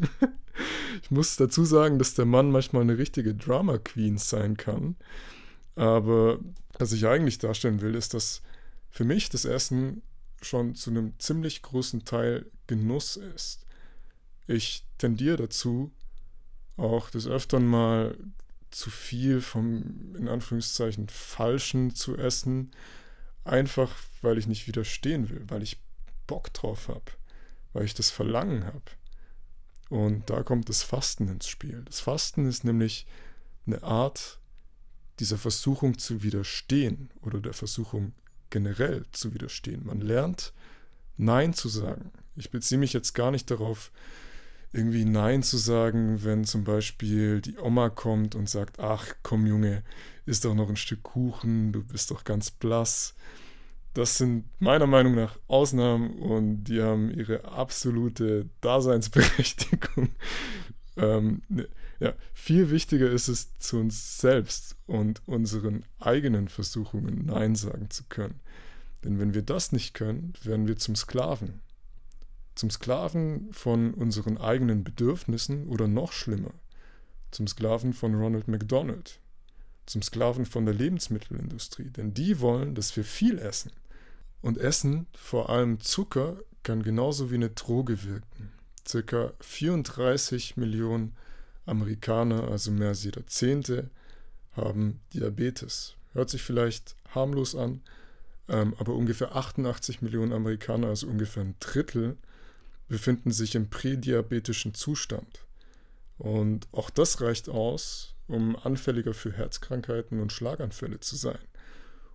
ich 1.03 1.11
muss 1.11 1.35
dazu 1.35 1.65
sagen, 1.65 1.99
dass 1.99 2.13
der 2.13 2.25
Mann 2.25 2.51
manchmal 2.51 2.83
eine 2.83 2.97
richtige 2.97 3.35
Drama 3.35 3.77
Queen 3.77 4.17
sein 4.17 4.57
kann. 4.57 4.95
Aber 5.75 6.39
was 6.77 6.91
ich 6.91 7.07
eigentlich 7.07 7.39
darstellen 7.39 7.81
will, 7.81 7.95
ist, 7.95 8.13
dass 8.13 8.41
für 8.89 9.03
mich 9.03 9.29
das 9.29 9.45
Essen 9.45 10.01
schon 10.41 10.75
zu 10.75 10.89
einem 10.89 11.13
ziemlich 11.19 11.61
großen 11.61 12.05
Teil 12.05 12.45
Genuss 12.67 13.15
ist. 13.17 13.65
Ich 14.47 14.85
tendiere 14.97 15.37
dazu, 15.37 15.91
auch 16.77 17.09
des 17.09 17.27
Öfteren 17.27 17.65
mal 17.65 18.17
zu 18.71 18.89
viel 18.89 19.41
vom, 19.41 20.15
in 20.15 20.27
Anführungszeichen, 20.27 21.09
Falschen 21.09 21.93
zu 21.93 22.17
essen, 22.17 22.71
einfach 23.43 23.95
weil 24.21 24.37
ich 24.37 24.47
nicht 24.47 24.67
widerstehen 24.67 25.29
will, 25.29 25.43
weil 25.47 25.63
ich 25.63 25.81
Bock 26.27 26.53
drauf 26.53 26.87
habe, 26.87 27.11
weil 27.73 27.85
ich 27.85 27.93
das 27.93 28.09
Verlangen 28.09 28.65
habe. 28.65 28.81
Und 29.89 30.29
da 30.29 30.43
kommt 30.43 30.69
das 30.69 30.83
Fasten 30.83 31.27
ins 31.27 31.47
Spiel. 31.47 31.83
Das 31.85 31.99
Fasten 31.99 32.47
ist 32.47 32.63
nämlich 32.63 33.05
eine 33.65 33.83
Art, 33.83 34.39
dieser 35.19 35.37
Versuchung 35.37 35.97
zu 35.97 36.23
widerstehen 36.23 37.11
oder 37.21 37.39
der 37.39 37.53
Versuchung 37.53 38.13
generell 38.49 39.05
zu 39.11 39.33
widerstehen. 39.33 39.85
Man 39.85 39.99
lernt 39.99 40.53
Nein 41.17 41.53
zu 41.53 41.69
sagen. 41.69 42.11
Ich 42.35 42.49
beziehe 42.49 42.79
mich 42.79 42.93
jetzt 42.93 43.13
gar 43.13 43.31
nicht 43.31 43.51
darauf, 43.51 43.91
irgendwie 44.73 45.05
Nein 45.05 45.43
zu 45.43 45.57
sagen, 45.57 46.23
wenn 46.23 46.45
zum 46.45 46.63
Beispiel 46.63 47.41
die 47.41 47.57
Oma 47.57 47.89
kommt 47.89 48.35
und 48.35 48.49
sagt, 48.49 48.79
ach 48.79 49.05
komm 49.21 49.45
Junge, 49.45 49.83
isst 50.25 50.45
doch 50.45 50.55
noch 50.55 50.69
ein 50.69 50.77
Stück 50.77 51.03
Kuchen, 51.03 51.73
du 51.73 51.83
bist 51.83 52.11
doch 52.11 52.23
ganz 52.23 52.51
blass. 52.51 53.15
Das 53.93 54.17
sind 54.17 54.45
meiner 54.59 54.87
Meinung 54.87 55.15
nach 55.15 55.37
Ausnahmen 55.47 56.11
und 56.19 56.63
die 56.63 56.81
haben 56.81 57.11
ihre 57.11 57.43
absolute 57.43 58.47
Daseinsberechtigung. 58.61 60.09
ähm, 60.97 61.41
ne, 61.49 61.67
ja, 61.99 62.13
viel 62.33 62.71
wichtiger 62.71 63.11
ist 63.11 63.27
es, 63.27 63.57
zu 63.59 63.77
uns 63.77 64.17
selbst 64.19 64.77
und 64.87 65.21
unseren 65.27 65.83
eigenen 65.99 66.47
Versuchungen 66.47 67.25
Nein 67.25 67.55
sagen 67.55 67.89
zu 67.89 68.05
können. 68.07 68.39
Denn 69.03 69.19
wenn 69.19 69.33
wir 69.33 69.41
das 69.41 69.73
nicht 69.73 69.93
können, 69.93 70.33
werden 70.43 70.67
wir 70.67 70.77
zum 70.77 70.95
Sklaven 70.95 71.59
zum 72.55 72.69
Sklaven 72.69 73.51
von 73.51 73.93
unseren 73.93 74.37
eigenen 74.37 74.83
Bedürfnissen 74.83 75.67
oder 75.67 75.87
noch 75.87 76.11
schlimmer, 76.11 76.53
zum 77.31 77.47
Sklaven 77.47 77.93
von 77.93 78.15
Ronald 78.15 78.47
McDonald, 78.47 79.19
zum 79.85 80.01
Sklaven 80.01 80.45
von 80.45 80.65
der 80.65 80.75
Lebensmittelindustrie, 80.75 81.89
denn 81.89 82.13
die 82.13 82.39
wollen, 82.39 82.75
dass 82.75 82.95
wir 82.95 83.03
viel 83.03 83.39
essen. 83.39 83.71
Und 84.41 84.57
Essen, 84.57 85.07
vor 85.13 85.49
allem 85.49 85.79
Zucker, 85.79 86.37
kann 86.63 86.83
genauso 86.83 87.31
wie 87.31 87.35
eine 87.35 87.49
Droge 87.49 88.03
wirken. 88.03 88.51
Circa 88.87 89.33
34 89.39 90.57
Millionen 90.57 91.15
Amerikaner, 91.65 92.47
also 92.49 92.71
mehr 92.71 92.89
als 92.89 93.03
jeder 93.03 93.25
Zehnte, 93.27 93.89
haben 94.53 94.99
Diabetes. 95.13 95.95
Hört 96.13 96.29
sich 96.29 96.41
vielleicht 96.41 96.95
harmlos 97.13 97.55
an, 97.55 97.81
ähm, 98.49 98.75
aber 98.77 98.95
ungefähr 98.95 99.35
88 99.35 100.01
Millionen 100.01 100.33
Amerikaner, 100.33 100.87
also 100.87 101.07
ungefähr 101.07 101.43
ein 101.43 101.55
Drittel, 101.59 102.17
befinden 102.91 103.31
sich 103.31 103.55
im 103.55 103.69
prädiabetischen 103.69 104.73
Zustand. 104.73 105.45
Und 106.17 106.67
auch 106.73 106.89
das 106.89 107.21
reicht 107.21 107.47
aus, 107.47 108.15
um 108.27 108.57
anfälliger 108.57 109.13
für 109.13 109.31
Herzkrankheiten 109.31 110.19
und 110.19 110.33
Schlaganfälle 110.33 110.99
zu 110.99 111.15
sein. 111.15 111.39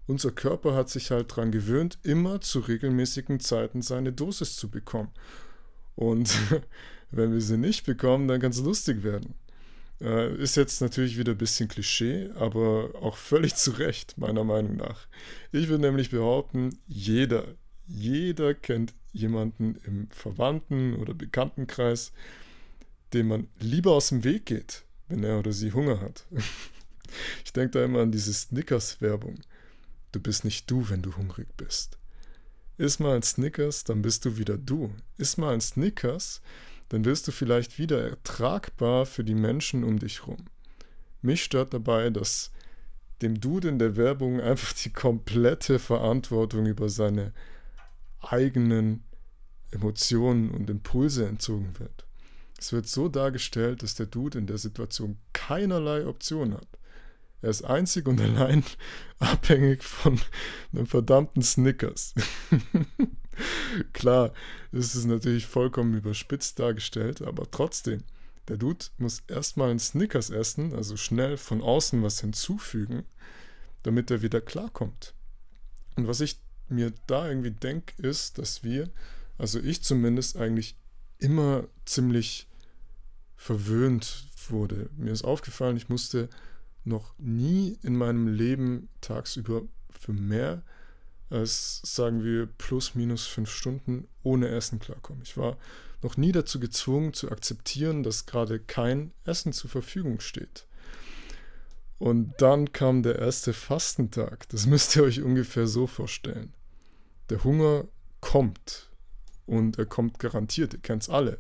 Unser 0.07 0.33
Körper 0.33 0.75
hat 0.75 0.91
sich 0.91 1.11
halt 1.11 1.33
daran 1.33 1.51
gewöhnt, 1.51 1.99
immer 2.03 2.43
zu 2.43 2.61
regelmäßigen 2.61 3.41
Zeiten 3.41 3.81
seine 3.81 4.13
Dosis 4.13 4.57
zu 4.57 4.69
bekommen. 4.69 5.13
Und 5.95 6.37
wenn 7.11 7.33
wir 7.33 7.41
sie 7.41 7.57
nicht 7.57 7.87
bekommen, 7.87 8.29
dann 8.29 8.43
kann 8.43 8.51
es 8.51 8.61
lustig 8.61 9.03
werden. 9.03 9.35
Äh, 10.03 10.37
ist 10.37 10.57
jetzt 10.57 10.83
natürlich 10.83 11.17
wieder 11.17 11.33
ein 11.33 11.39
bisschen 11.39 11.71
Klischee, 11.71 12.29
aber 12.35 12.91
auch 13.01 13.17
völlig 13.17 13.55
zu 13.55 13.71
Recht, 13.71 14.19
meiner 14.19 14.45
Meinung 14.45 14.77
nach. 14.77 15.09
Ich 15.53 15.69
würde 15.69 15.85
nämlich 15.85 16.11
behaupten, 16.11 16.79
jeder, 16.87 17.47
jeder 17.87 18.53
kennt 18.53 18.93
jemanden 19.17 19.77
im 19.85 20.09
Verwandten- 20.11 20.97
oder 20.97 21.15
Bekanntenkreis, 21.15 22.13
dem 23.13 23.29
man 23.29 23.49
lieber 23.59 23.93
aus 23.93 24.09
dem 24.09 24.25
Weg 24.25 24.47
geht, 24.47 24.85
wenn 25.09 25.25
er 25.25 25.39
oder 25.39 25.53
sie 25.53 25.73
Hunger 25.73 26.01
hat. 26.01 26.27
Ich 27.45 27.53
denke 27.53 27.71
da 27.71 27.85
immer 27.85 28.01
an 28.01 28.11
diese 28.11 28.35
Snickers-Werbung. 28.35 29.37
Du 30.11 30.19
bist 30.19 30.45
nicht 30.45 30.69
du, 30.69 30.91
wenn 30.91 31.03
du 31.03 31.17
hungrig 31.17 31.47
bist. 31.57 31.99
Iss 32.79 32.99
mal 32.99 33.15
ein 33.15 33.23
Snickers, 33.23 33.85
dann 33.85 34.03
bist 34.03 34.25
du 34.25 34.37
wieder 34.37 34.59
du. 34.59 34.93
Iss 35.17 35.37
mal 35.37 35.55
ein 35.55 35.61
Snickers, 35.61 36.43
dann 36.89 37.05
wirst 37.05 37.29
du 37.29 37.33
vielleicht 37.33 37.79
wieder 37.79 38.03
ertragbar 38.03 39.07
für 39.07 39.23
die 39.23 39.37
Menschen 39.37 39.85
um 39.85 40.01
dich 40.01 40.27
rum. 40.27 40.47
Mich 41.23 41.45
stört 41.45 41.73
dabei, 41.73 42.11
dass 42.11 42.51
dem 43.23 43.41
Dude 43.41 43.69
in 43.69 43.79
der 43.79 43.97
Werbung 43.97 44.41
einfach 44.41 44.73
die 44.75 44.93
komplette 44.93 45.79
Verantwortung 45.79 46.67
über 46.67 46.89
seine 46.89 47.33
eigenen 48.21 49.03
Emotionen 49.77 50.51
und 50.51 50.69
Impulse 50.69 51.27
entzogen 51.27 51.75
wird. 51.79 52.05
Es 52.59 52.73
wird 52.73 52.87
so 52.89 53.09
dargestellt, 53.09 53.83
dass 53.83 53.95
der 53.95 54.07
Dude 54.07 54.39
in 54.39 54.47
der 54.47 54.59
Situation 54.59 55.19
keinerlei 55.33 56.07
Option 56.07 56.55
hat. 56.55 56.67
Er 57.43 57.51
ist 57.51 57.65
einzig 57.65 58.09
und 58.09 58.21
allein 58.21 58.65
abhängig 59.19 59.83
von 59.83 60.19
einem 60.73 60.87
verdammten 60.87 61.43
Snickers. 61.43 62.15
Klar, 63.93 64.33
es 64.73 64.95
ist 64.95 65.05
natürlich 65.05 65.47
vollkommen 65.47 65.95
überspitzt 65.95 66.59
dargestellt, 66.59 67.21
aber 67.21 67.51
trotzdem, 67.51 68.03
der 68.49 68.57
Dude 68.57 68.87
muss 68.97 69.23
erstmal 69.29 69.71
einen 69.71 69.79
Snickers 69.79 70.31
essen, 70.31 70.75
also 70.75 70.97
schnell 70.97 71.37
von 71.37 71.61
außen 71.61 72.03
was 72.03 72.21
hinzufügen, 72.21 73.05
damit 73.83 74.11
er 74.11 74.23
wieder 74.23 74.41
klarkommt. 74.41 75.13
Und 75.97 76.09
was 76.09 76.21
ich 76.21 76.41
mir 76.69 76.93
da 77.07 77.29
irgendwie 77.29 77.51
denke, 77.51 78.01
ist, 78.03 78.39
dass 78.39 78.65
wir 78.65 78.89
also 79.39 79.61
ich 79.61 79.83
zumindest 79.83 80.37
eigentlich 80.37 80.77
immer 81.19 81.67
ziemlich 81.85 82.49
verwöhnt 83.37 84.27
wurde. 84.49 84.91
Mir 84.97 85.13
ist 85.13 85.25
aufgefallen, 85.25 85.77
ich 85.77 85.89
musste 85.89 86.29
noch 86.85 87.15
nie 87.19 87.79
in 87.83 87.97
meinem 87.97 88.29
Leben 88.29 88.89
tagsüber 89.01 89.63
für 89.91 90.13
mehr 90.13 90.63
als, 91.31 91.81
sagen 91.85 92.23
wir, 92.23 92.47
plus 92.47 92.95
minus 92.95 93.27
fünf 93.27 93.51
Stunden 93.51 94.07
ohne 94.23 94.49
Essen 94.49 94.79
klarkommen. 94.79 95.23
Ich 95.23 95.37
war 95.37 95.57
noch 96.03 96.17
nie 96.17 96.33
dazu 96.33 96.61
gezwungen 96.61 97.13
zu 97.13 97.31
akzeptieren, 97.31 98.03
dass 98.03 98.27
gerade 98.27 98.61
kein 98.61 99.13
Essen 99.25 99.53
zur 99.53 99.71
Verfügung 99.71 100.21
steht. 100.21 100.67
Und 101.99 102.35
dann 102.39 102.73
kam 102.73 103.03
der 103.03 103.19
erste 103.19 103.53
Fastentag. 103.53 104.49
Das 104.51 104.67
müsst 104.67 104.97
ihr 104.97 105.03
euch 105.03 105.23
ungefähr 105.23 105.67
so 105.67 105.87
vorstellen. 105.87 106.53
Der 107.31 107.43
Hunger 107.43 107.89
kommt 108.21 108.91
und 109.47 109.79
er 109.79 109.87
kommt 109.87 110.19
garantiert, 110.19 110.75
ihr 110.75 110.81
kennt 110.81 111.03
es 111.03 111.09
alle. 111.09 111.39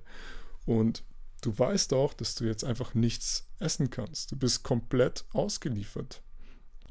Und 0.64 1.04
du 1.42 1.56
weißt 1.56 1.92
auch, 1.92 2.14
dass 2.14 2.34
du 2.34 2.44
jetzt 2.44 2.64
einfach 2.64 2.94
nichts 2.94 3.46
essen 3.58 3.90
kannst. 3.90 4.32
Du 4.32 4.36
bist 4.36 4.62
komplett 4.62 5.25
ausgeliefert. 5.32 6.22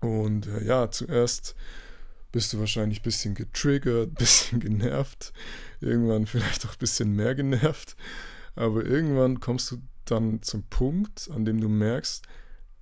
Und 0.01 0.48
äh, 0.48 0.63
ja, 0.65 0.91
zuerst 0.91 1.55
bist 2.31 2.51
du 2.51 2.60
wahrscheinlich 2.60 3.00
ein 3.00 3.03
bisschen 3.03 3.36
getriggert, 3.36 4.10
ein 4.12 4.13
bisschen 4.15 4.60
genervt, 4.60 5.34
irgendwann 5.79 6.25
vielleicht 6.25 6.65
auch 6.65 6.74
ein 6.74 6.79
bisschen 6.79 7.15
mehr 7.15 7.36
genervt. 7.36 7.95
Aber 8.55 8.86
irgendwann 8.86 9.39
kommst 9.39 9.72
du 9.72 9.81
dann 10.05 10.41
zum 10.41 10.63
Punkt, 10.63 11.29
an 11.34 11.45
dem 11.45 11.60
du 11.60 11.67
merkst, 11.67 12.25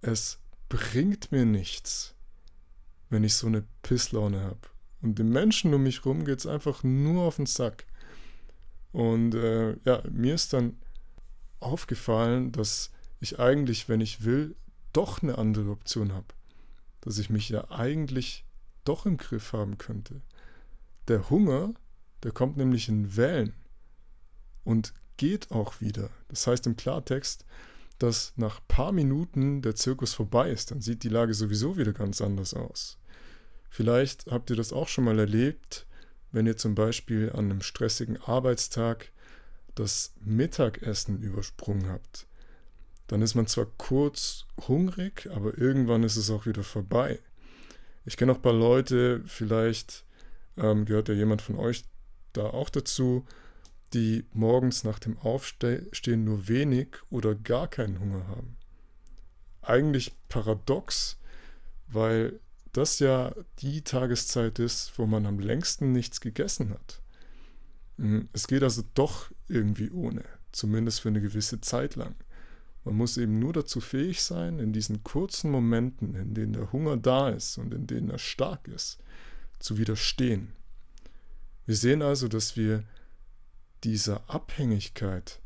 es 0.02 0.40
bringt 0.70 1.32
mir 1.32 1.46
nichts, 1.46 2.16
wenn 3.10 3.24
ich 3.24 3.36
so 3.36 3.48
eine 3.48 3.64
Pisslaune 3.82 4.42
habe. 4.42 4.60
Und 5.02 5.20
den 5.20 5.30
Menschen 5.30 5.74
um 5.74 5.84
mich 5.84 6.04
herum 6.04 6.26
geht 6.26 6.40
es 6.40 6.48
einfach 6.48 6.84
nur 6.84 7.24
auf 7.24 7.36
den 7.38 7.46
Sack. 7.46 7.86
Und 8.94 9.36
äh, 9.36 9.76
ja, 9.84 10.02
mir 10.10 10.36
ist 10.36 10.54
dann 10.54 10.78
aufgefallen, 11.60 12.52
dass 12.52 12.92
ich 13.20 13.40
eigentlich, 13.40 13.90
wenn 13.90 14.02
ich 14.02 14.24
will, 14.24 14.56
doch 14.94 15.22
eine 15.22 15.38
andere 15.38 15.72
Option 15.72 16.14
habe. 16.14 16.28
Dass 17.02 17.18
ich 17.18 17.30
mich 17.30 17.50
ja 17.50 17.70
eigentlich 17.72 18.46
doch 18.86 19.06
im 19.06 19.18
Griff 19.18 19.52
haben 19.52 19.78
könnte. 19.78 20.22
Der 21.08 21.30
Hunger, 21.30 21.74
der 22.22 22.32
kommt 22.32 22.56
nämlich 22.56 22.88
in 22.88 23.18
Wellen 23.18 23.54
und 24.64 24.94
geht 25.18 25.52
auch 25.52 25.82
wieder. 25.82 26.10
Das 26.30 26.48
heißt 26.48 26.68
im 26.68 26.76
Klartext, 26.76 27.46
dass 28.00 28.34
nach 28.36 28.60
ein 28.60 28.68
paar 28.68 28.92
Minuten 28.92 29.62
der 29.62 29.76
Zirkus 29.76 30.14
vorbei 30.14 30.50
ist, 30.50 30.72
dann 30.72 30.82
sieht 30.82 31.04
die 31.04 31.10
Lage 31.10 31.34
sowieso 31.34 31.78
wieder 31.78 31.94
ganz 31.94 32.22
anders 32.22 32.54
aus. 32.54 32.98
Vielleicht 33.70 34.28
habt 34.28 34.50
ihr 34.50 34.56
das 34.56 34.74
auch 34.74 34.88
schon 34.88 35.06
mal 35.06 35.18
erlebt, 35.18 35.88
wenn 36.34 36.48
ihr 36.48 36.58
zum 36.58 36.76
Beispiel 36.76 37.32
an 37.32 37.46
einem 37.46 37.62
stressigen 37.62 38.18
Arbeitstag 38.18 39.12
das 39.76 40.14
Mittagessen 40.20 41.22
übersprungen 41.22 41.88
habt, 41.90 42.28
dann 43.08 43.22
ist 43.22 43.36
man 43.36 43.48
zwar 43.48 43.68
kurz 43.78 44.46
hungrig, 44.68 45.30
aber 45.32 45.58
irgendwann 45.58 46.04
ist 46.04 46.18
es 46.18 46.30
auch 46.30 46.46
wieder 46.46 46.64
vorbei. 46.64 47.20
Ich 48.06 48.18
kenne 48.18 48.32
auch 48.32 48.38
ein 48.38 48.42
paar 48.42 48.54
Leute, 48.54 49.22
vielleicht 49.26 50.04
ähm, 50.58 50.86
gehört 50.86 51.08
ja 51.08 51.14
jemand 51.14 51.42
von 51.42 51.56
euch 51.56 51.86
da 52.34 52.46
auch 52.46 52.70
dazu, 52.70 53.26
die 53.94 54.26
morgens 54.34 54.84
nach 54.84 54.98
dem 54.98 55.20
Aufstehen 55.20 56.24
nur 56.24 56.48
wenig 56.48 56.88
oder 57.12 57.36
gar 57.36 57.68
keinen 57.68 58.00
Hunger 58.00 58.28
haben. 58.28 58.58
Eigentlich 59.62 60.14
paradox, 60.30 61.20
weil 61.88 62.40
das 62.74 63.00
ja 63.00 63.34
die 63.60 63.82
Tageszeit 63.84 64.60
ist, 64.60 64.92
wo 64.98 65.06
man 65.06 65.26
am 65.26 65.40
längsten 65.40 65.92
nichts 65.92 66.20
gegessen 66.22 66.72
hat. 66.72 67.02
Hm, 67.98 68.28
es 68.34 68.48
geht 68.48 68.64
also 68.64 68.84
doch 68.96 69.32
irgendwie 69.48 69.92
ohne, 69.92 70.24
zumindest 70.52 71.02
für 71.02 71.10
eine 71.10 71.22
gewisse 71.22 71.62
Zeit 71.62 71.96
lang. 71.96 72.16
Man 72.84 72.96
muss 72.96 73.18
eben 73.18 73.40
nur 73.40 73.54
dazu 73.54 73.80
fähig 73.80 74.22
sein, 74.22 74.60
in 74.60 74.74
diesen 74.74 75.04
kurzen 75.04 75.52
Momenten, 75.52 76.16
in 76.16 76.34
denen 76.34 76.54
der 76.54 76.72
Hunger 76.74 76.98
da 76.98 77.30
ist 77.30 77.58
und 77.58 77.74
in 77.74 77.88
denen 77.88 78.10
er 78.10 78.20
stark 78.20 78.68
ist, 78.68 78.98
zu 79.60 79.78
widerstehen. 79.78 80.52
Wir 81.66 81.76
sehen 81.76 82.02
also, 82.02 82.28
dass 82.28 82.58
wir 82.58 82.84
dieser 83.84 84.30
Abhängigkeit, 84.30 85.40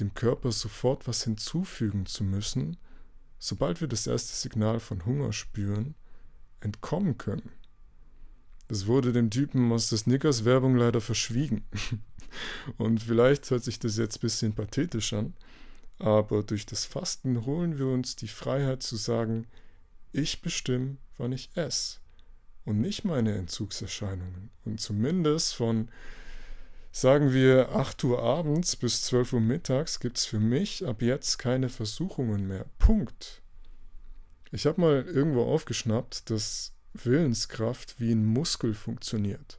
dem 0.00 0.12
Körper 0.12 0.52
sofort 0.52 1.08
was 1.08 1.24
hinzufügen 1.24 2.04
zu 2.04 2.24
müssen, 2.24 2.76
sobald 3.38 3.80
wir 3.80 3.88
das 3.88 4.06
erste 4.06 4.34
Signal 4.34 4.80
von 4.80 5.06
Hunger 5.06 5.32
spüren, 5.32 5.94
entkommen 6.60 7.18
können. 7.18 7.50
Das 8.68 8.86
wurde 8.86 9.12
dem 9.12 9.30
Typen 9.30 9.70
aus 9.72 9.88
der 9.88 9.98
Snickers-Werbung 9.98 10.76
leider 10.76 11.00
verschwiegen. 11.00 11.64
Und 12.78 13.02
vielleicht 13.02 13.50
hört 13.50 13.62
sich 13.62 13.78
das 13.78 13.96
jetzt 13.96 14.18
ein 14.18 14.20
bisschen 14.20 14.54
pathetisch 14.54 15.12
an, 15.12 15.34
aber 15.98 16.42
durch 16.42 16.66
das 16.66 16.84
Fasten 16.84 17.46
holen 17.46 17.78
wir 17.78 17.86
uns 17.86 18.16
die 18.16 18.28
Freiheit 18.28 18.82
zu 18.82 18.96
sagen, 18.96 19.46
ich 20.12 20.42
bestimme, 20.42 20.96
wann 21.16 21.32
ich 21.32 21.50
esse 21.56 21.98
und 22.64 22.80
nicht 22.80 23.04
meine 23.04 23.34
Entzugserscheinungen. 23.36 24.50
Und 24.64 24.80
zumindest 24.80 25.54
von, 25.54 25.88
sagen 26.90 27.32
wir, 27.32 27.70
8 27.74 28.02
Uhr 28.04 28.22
abends 28.22 28.76
bis 28.76 29.02
12 29.02 29.34
Uhr 29.34 29.40
mittags 29.40 30.00
gibt 30.00 30.18
es 30.18 30.26
für 30.26 30.40
mich 30.40 30.84
ab 30.84 31.00
jetzt 31.00 31.38
keine 31.38 31.68
Versuchungen 31.68 32.46
mehr. 32.46 32.66
Punkt. 32.78 33.42
Ich 34.52 34.66
habe 34.66 34.80
mal 34.80 35.04
irgendwo 35.04 35.42
aufgeschnappt, 35.42 36.30
dass 36.30 36.72
Willenskraft 36.94 38.00
wie 38.00 38.12
ein 38.12 38.24
Muskel 38.24 38.74
funktioniert. 38.74 39.58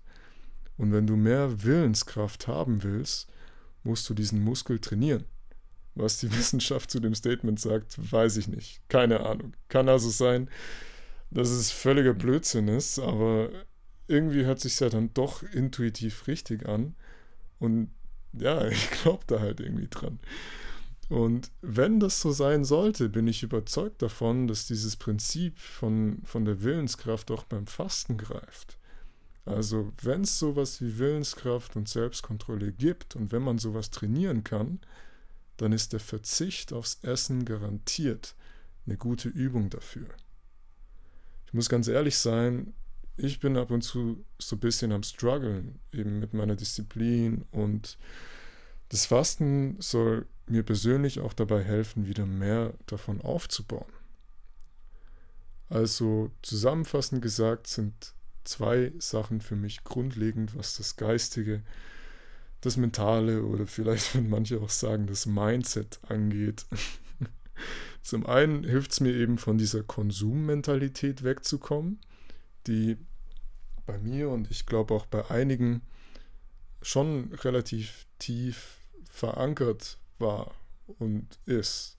Und 0.78 0.92
wenn 0.92 1.08
du 1.08 1.16
mehr 1.16 1.64
Willenskraft 1.64 2.48
haben 2.48 2.84
willst, 2.84 3.28
musst 3.84 4.10
du 4.10 4.14
diesen 4.14 4.44
Muskel 4.44 4.80
trainieren. 4.80 5.26
Was 5.96 6.20
die 6.20 6.32
Wissenschaft 6.38 6.92
zu 6.92 7.00
dem 7.00 7.16
Statement 7.16 7.60
sagt, 7.60 8.12
weiß 8.12 8.38
ich 8.38 8.48
nicht. 8.48 8.82
Keine 8.90 9.22
Ahnung. 9.22 9.54
Kann 9.70 9.90
also 9.90 10.10
sein, 10.10 10.50
dass 11.32 11.50
es 11.50 11.72
völliger 11.72 12.14
Blödsinn 12.14 12.68
ist, 12.68 13.00
aber 13.00 13.50
irgendwie 14.08 14.46
hört 14.46 14.60
sich 14.60 14.80
ja 14.80 14.90
dann 14.90 15.14
doch 15.14 15.44
intuitiv 15.44 16.28
richtig 16.28 16.68
an. 16.68 16.96
Und 17.60 17.92
ja, 18.34 18.66
ich 18.68 18.92
glaube 18.92 19.24
da 19.28 19.40
halt 19.40 19.60
irgendwie 19.60 19.88
dran. 19.90 20.20
Und 21.10 21.52
wenn 21.62 22.00
das 22.00 22.20
so 22.20 22.32
sein 22.32 22.66
sollte, 22.66 23.08
bin 23.08 23.28
ich 23.28 23.44
überzeugt 23.44 24.02
davon, 24.02 24.48
dass 24.48 24.68
dieses 24.68 24.98
Prinzip 24.98 25.58
von, 25.58 26.22
von 26.26 26.44
der 26.44 26.64
Willenskraft 26.64 27.32
auch 27.32 27.46
beim 27.46 27.66
Fasten 27.66 28.18
greift. 28.18 28.78
Also 29.46 29.94
wenn 30.02 30.22
es 30.22 30.38
sowas 30.38 30.82
wie 30.82 30.98
Willenskraft 30.98 31.78
und 31.78 31.88
Selbstkontrolle 31.88 32.74
gibt 32.74 33.16
und 33.16 33.32
wenn 33.32 33.42
man 33.42 33.58
sowas 33.58 33.90
trainieren 33.90 34.44
kann, 34.44 34.80
dann 35.56 35.72
ist 35.72 35.94
der 35.94 36.02
Verzicht 36.02 36.74
aufs 36.74 37.00
Essen 37.04 37.46
garantiert 37.46 38.36
eine 38.86 38.98
gute 38.98 39.30
Übung 39.30 39.70
dafür. 39.70 40.08
Ich 41.46 41.54
muss 41.54 41.70
ganz 41.70 41.88
ehrlich 41.88 42.18
sein, 42.18 42.74
ich 43.16 43.40
bin 43.40 43.56
ab 43.58 43.72
und 43.72 43.82
zu 43.82 44.24
so 44.38 44.58
ein 44.58 44.60
bisschen 44.60 44.92
am 44.92 45.04
struggeln, 45.04 45.80
eben 45.94 46.20
mit 46.20 46.34
meiner 46.34 46.56
Disziplin 46.56 47.46
und 47.52 47.98
das 48.90 49.06
Fasten 49.06 49.78
soll 49.80 50.28
mir 50.50 50.64
persönlich 50.64 51.20
auch 51.20 51.34
dabei 51.34 51.64
helfen, 51.64 52.08
wieder 52.08 52.26
mehr 52.26 52.74
davon 52.86 53.22
aufzubauen. 53.22 53.92
Also 55.70 56.32
zusammenfassend 56.42 57.22
gesagt 57.22 57.68
sind 57.68 58.14
zwei 58.44 58.94
Sachen 59.00 59.42
für 59.42 59.56
mich 59.56 59.84
grundlegend, 59.84 60.56
was 60.56 60.78
das 60.78 60.96
Geistige, 60.96 61.62
das 62.62 62.78
Mentale 62.78 63.44
oder 63.44 63.68
vielleicht 63.68 64.16
würden 64.16 64.30
manche 64.30 64.60
auch 64.62 64.70
sagen, 64.70 65.08
das 65.08 65.26
Mindset 65.26 66.00
angeht. 66.08 66.66
Zum 68.02 68.26
einen 68.26 68.64
hilft 68.64 68.94
es 68.94 69.00
mir 69.02 69.14
eben 69.14 69.38
von 69.38 69.58
dieser 69.58 69.84
Konsummentalität 69.84 71.24
wegzukommen, 71.24 72.00
die 72.66 72.98
bei 73.86 73.98
mir 73.98 74.30
und 74.30 74.50
ich 74.50 74.66
glaube 74.66 74.94
auch 74.94 75.06
bei 75.06 75.30
einigen 75.30 75.82
schon 76.82 77.34
relativ 77.34 78.06
tief 78.20 78.78
verankert 79.10 79.98
war 80.20 80.56
und 81.00 81.40
ist 81.46 81.98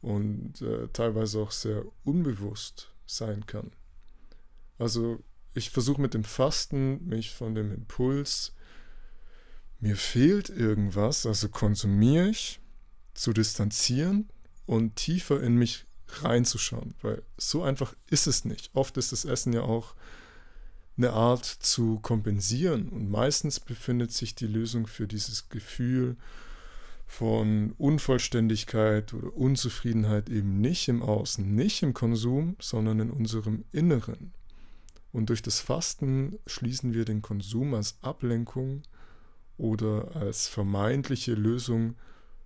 und 0.00 0.60
äh, 0.62 0.88
teilweise 0.92 1.40
auch 1.40 1.50
sehr 1.50 1.84
unbewusst 2.04 2.92
sein 3.06 3.46
kann. 3.46 3.70
Also 4.78 5.22
ich 5.54 5.70
versuche 5.70 6.00
mit 6.00 6.14
dem 6.14 6.24
Fasten 6.24 7.06
mich 7.06 7.30
von 7.30 7.54
dem 7.54 7.72
Impuls, 7.72 8.52
mir 9.80 9.96
fehlt 9.96 10.48
irgendwas, 10.48 11.26
also 11.26 11.48
konsumiere 11.48 12.28
ich, 12.28 12.60
zu 13.14 13.32
distanzieren 13.32 14.28
und 14.64 14.96
tiefer 14.96 15.42
in 15.42 15.56
mich 15.56 15.86
reinzuschauen, 16.22 16.94
weil 17.02 17.22
so 17.36 17.62
einfach 17.62 17.94
ist 18.08 18.26
es 18.26 18.44
nicht. 18.44 18.70
Oft 18.74 18.96
ist 18.96 19.12
das 19.12 19.24
Essen 19.24 19.52
ja 19.52 19.62
auch 19.62 19.94
eine 20.96 21.12
Art 21.12 21.44
zu 21.44 22.00
kompensieren 22.00 22.88
und 22.88 23.10
meistens 23.10 23.60
befindet 23.60 24.12
sich 24.12 24.34
die 24.34 24.46
Lösung 24.46 24.86
für 24.86 25.08
dieses 25.08 25.48
Gefühl 25.48 26.16
von 27.12 27.74
Unvollständigkeit 27.76 29.12
oder 29.12 29.36
Unzufriedenheit 29.36 30.30
eben 30.30 30.62
nicht 30.62 30.88
im 30.88 31.02
Außen, 31.02 31.54
nicht 31.54 31.82
im 31.82 31.92
Konsum, 31.92 32.56
sondern 32.58 33.00
in 33.00 33.10
unserem 33.10 33.66
Inneren. 33.70 34.32
Und 35.12 35.28
durch 35.28 35.42
das 35.42 35.60
Fasten 35.60 36.38
schließen 36.46 36.94
wir 36.94 37.04
den 37.04 37.20
Konsum 37.20 37.74
als 37.74 37.98
Ablenkung 38.00 38.80
oder 39.58 40.16
als 40.16 40.48
vermeintliche 40.48 41.34
Lösung 41.34 41.96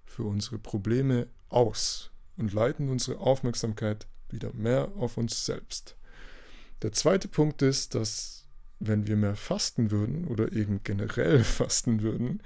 für 0.05 0.25
unsere 0.25 0.59
Probleme 0.59 1.29
aus 1.49 2.11
und 2.37 2.53
leiten 2.53 2.89
unsere 2.89 3.21
Aufmerksamkeit 3.21 4.09
wieder 4.31 4.53
mehr 4.53 4.91
auf 4.97 5.17
uns 5.17 5.47
selbst. 5.47 5.97
Der 6.83 6.91
zweite 6.91 7.29
Punkt 7.29 7.63
ist, 7.63 7.95
dass 7.95 8.49
wenn 8.81 9.07
wir 9.07 9.17
mehr 9.17 9.37
fasten 9.37 9.93
würden 9.93 10.25
oder 10.25 10.53
eben 10.53 10.81
generell 10.83 11.45
fasten 11.45 12.03
würden, 12.03 12.43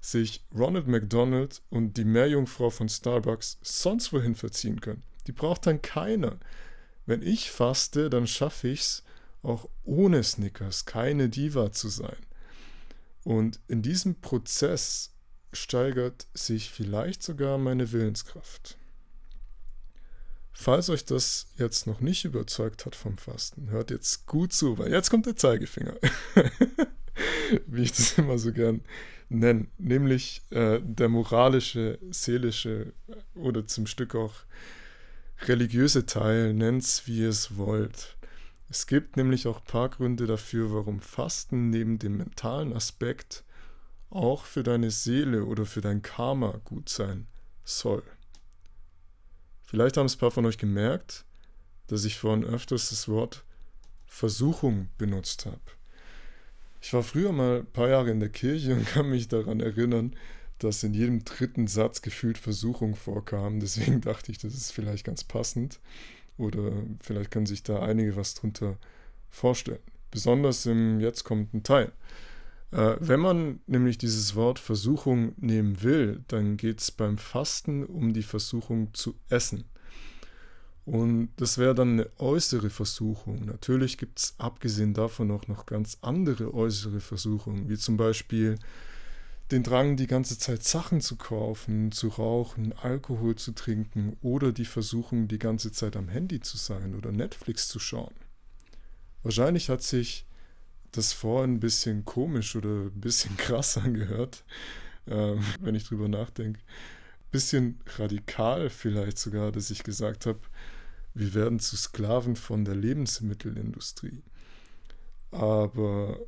sich 0.00 0.44
Ronald 0.54 0.86
McDonald 0.86 1.62
und 1.70 1.96
die 1.96 2.04
Meerjungfrau 2.04 2.70
von 2.70 2.88
Starbucks 2.88 3.58
sonst 3.62 4.12
wohin 4.12 4.34
verziehen 4.34 4.80
können. 4.80 5.02
Die 5.26 5.32
braucht 5.32 5.66
dann 5.66 5.82
keiner. 5.82 6.38
Wenn 7.06 7.22
ich 7.22 7.50
faste, 7.50 8.10
dann 8.10 8.26
schaffe 8.26 8.68
ich 8.68 8.80
es, 8.80 9.02
auch 9.42 9.68
ohne 9.84 10.22
Snickers 10.22 10.86
keine 10.86 11.28
Diva 11.28 11.70
zu 11.72 11.88
sein. 11.88 12.16
Und 13.22 13.60
in 13.68 13.82
diesem 13.82 14.20
Prozess 14.20 15.12
steigert 15.52 16.26
sich 16.34 16.70
vielleicht 16.70 17.22
sogar 17.22 17.58
meine 17.58 17.92
Willenskraft. 17.92 18.76
Falls 20.52 20.88
euch 20.88 21.04
das 21.04 21.48
jetzt 21.56 21.86
noch 21.86 22.00
nicht 22.00 22.24
überzeugt 22.24 22.86
hat 22.86 22.96
vom 22.96 23.18
Fasten, 23.18 23.70
hört 23.70 23.90
jetzt 23.90 24.26
gut 24.26 24.52
zu, 24.52 24.78
weil 24.78 24.90
jetzt 24.90 25.10
kommt 25.10 25.26
der 25.26 25.36
Zeigefinger. 25.36 25.96
Wie 27.66 27.82
ich 27.82 27.92
das 27.92 28.16
immer 28.18 28.38
so 28.38 28.52
gern 28.52 28.80
nennen, 29.28 29.70
nämlich 29.78 30.42
äh, 30.50 30.80
der 30.82 31.08
moralische, 31.08 31.98
seelische 32.10 32.92
oder 33.34 33.66
zum 33.66 33.86
Stück 33.86 34.14
auch 34.14 34.34
religiöse 35.42 36.06
Teil, 36.06 36.54
nennt's 36.54 37.06
wie 37.06 37.22
es 37.22 37.56
wollt. 37.56 38.16
Es 38.68 38.86
gibt 38.86 39.16
nämlich 39.16 39.46
auch 39.46 39.60
ein 39.60 39.66
paar 39.66 39.88
Gründe 39.90 40.26
dafür, 40.26 40.72
warum 40.72 41.00
Fasten 41.00 41.70
neben 41.70 41.98
dem 41.98 42.16
mentalen 42.16 42.72
Aspekt 42.72 43.44
auch 44.10 44.44
für 44.44 44.62
deine 44.62 44.90
Seele 44.90 45.44
oder 45.44 45.66
für 45.66 45.80
dein 45.80 46.02
Karma 46.02 46.60
gut 46.64 46.88
sein 46.88 47.26
soll. 47.64 48.02
Vielleicht 49.64 49.96
haben 49.96 50.06
es 50.06 50.16
ein 50.16 50.20
paar 50.20 50.30
von 50.30 50.46
euch 50.46 50.58
gemerkt, 50.58 51.24
dass 51.88 52.04
ich 52.04 52.18
vorhin 52.18 52.44
öfters 52.44 52.90
das 52.90 53.08
Wort 53.08 53.44
Versuchung 54.06 54.88
benutzt 54.98 55.46
habe. 55.46 55.60
Ich 56.80 56.92
war 56.92 57.02
früher 57.02 57.32
mal 57.32 57.60
ein 57.60 57.66
paar 57.66 57.88
Jahre 57.88 58.10
in 58.10 58.20
der 58.20 58.28
Kirche 58.28 58.74
und 58.74 58.86
kann 58.94 59.10
mich 59.10 59.28
daran 59.28 59.60
erinnern, 59.60 60.14
dass 60.58 60.82
in 60.82 60.94
jedem 60.94 61.24
dritten 61.24 61.66
Satz 61.66 62.02
gefühlt 62.02 62.38
Versuchung 62.38 62.96
vorkam. 62.96 63.60
Deswegen 63.60 64.00
dachte 64.02 64.32
ich, 64.32 64.38
das 64.38 64.54
ist 64.54 64.72
vielleicht 64.72 65.04
ganz 65.04 65.24
passend. 65.24 65.80
Oder 66.38 66.72
vielleicht 67.00 67.30
können 67.30 67.46
sich 67.46 67.62
da 67.62 67.80
einige 67.80 68.16
was 68.16 68.34
drunter 68.34 68.76
vorstellen. 69.30 69.80
Besonders 70.10 70.66
im 70.66 71.00
jetzt 71.00 71.24
kommenden 71.24 71.62
Teil. 71.62 71.92
Äh, 72.72 72.96
wenn 73.00 73.20
man 73.20 73.60
nämlich 73.66 73.98
dieses 73.98 74.34
Wort 74.34 74.58
Versuchung 74.58 75.32
nehmen 75.38 75.82
will, 75.82 76.24
dann 76.28 76.56
geht 76.56 76.80
es 76.80 76.90
beim 76.90 77.18
Fasten 77.18 77.84
um 77.84 78.12
die 78.12 78.22
Versuchung 78.22 78.92
zu 78.92 79.14
essen. 79.28 79.64
Und 80.86 81.30
das 81.36 81.58
wäre 81.58 81.74
dann 81.74 81.94
eine 81.94 82.10
äußere 82.18 82.70
Versuchung. 82.70 83.44
Natürlich 83.44 83.98
gibt 83.98 84.20
es 84.20 84.34
abgesehen 84.38 84.94
davon 84.94 85.32
auch 85.32 85.48
noch 85.48 85.66
ganz 85.66 85.98
andere 86.00 86.54
äußere 86.54 87.00
Versuchungen, 87.00 87.68
wie 87.68 87.76
zum 87.76 87.96
Beispiel 87.96 88.54
den 89.50 89.64
Drang, 89.64 89.96
die 89.96 90.06
ganze 90.06 90.38
Zeit 90.38 90.62
Sachen 90.62 91.00
zu 91.00 91.16
kaufen, 91.16 91.90
zu 91.90 92.08
rauchen, 92.08 92.72
Alkohol 92.72 93.34
zu 93.34 93.52
trinken 93.52 94.16
oder 94.22 94.52
die 94.52 94.64
Versuchung, 94.64 95.26
die 95.26 95.40
ganze 95.40 95.72
Zeit 95.72 95.96
am 95.96 96.08
Handy 96.08 96.40
zu 96.40 96.56
sein 96.56 96.94
oder 96.94 97.10
Netflix 97.10 97.68
zu 97.68 97.80
schauen. 97.80 98.14
Wahrscheinlich 99.24 99.70
hat 99.70 99.82
sich 99.82 100.24
das 100.92 101.12
vorhin 101.12 101.54
ein 101.54 101.60
bisschen 101.60 102.04
komisch 102.04 102.54
oder 102.54 102.86
ein 102.86 103.00
bisschen 103.00 103.36
krass 103.38 103.76
angehört, 103.76 104.44
äh, 105.06 105.34
wenn 105.60 105.74
ich 105.74 105.88
drüber 105.88 106.08
nachdenke. 106.08 106.60
Bisschen 107.32 107.80
radikal 107.96 108.70
vielleicht 108.70 109.18
sogar, 109.18 109.50
dass 109.50 109.70
ich 109.70 109.82
gesagt 109.82 110.26
habe, 110.26 110.38
wir 111.16 111.32
werden 111.32 111.60
zu 111.60 111.78
Sklaven 111.78 112.36
von 112.36 112.66
der 112.66 112.74
Lebensmittelindustrie. 112.74 114.22
Aber 115.30 116.20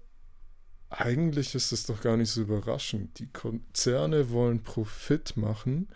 eigentlich 0.89 1.55
ist 1.55 1.73
es 1.73 1.85
doch 1.85 2.01
gar 2.01 2.17
nicht 2.17 2.31
so 2.31 2.41
überraschend. 2.41 3.19
Die 3.19 3.27
Konzerne 3.27 4.31
wollen 4.31 4.63
Profit 4.63 5.37
machen 5.37 5.89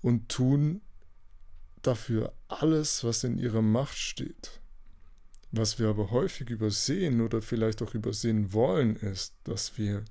und 0.00 0.28
tun 0.28 0.80
dafür 1.82 2.32
alles, 2.46 3.02
was 3.02 3.24
in 3.24 3.36
ihrer 3.36 3.62
Macht 3.62 3.98
steht. 3.98 4.60
Was 5.50 5.80
wir 5.80 5.88
aber 5.88 6.12
häufig 6.12 6.50
übersehen 6.50 7.20
oder 7.20 7.42
vielleicht 7.42 7.82
auch 7.82 7.94
übersehen 7.94 8.52
wollen, 8.52 8.94
ist, 8.94 9.34
dass 9.42 9.76
wir 9.76 10.04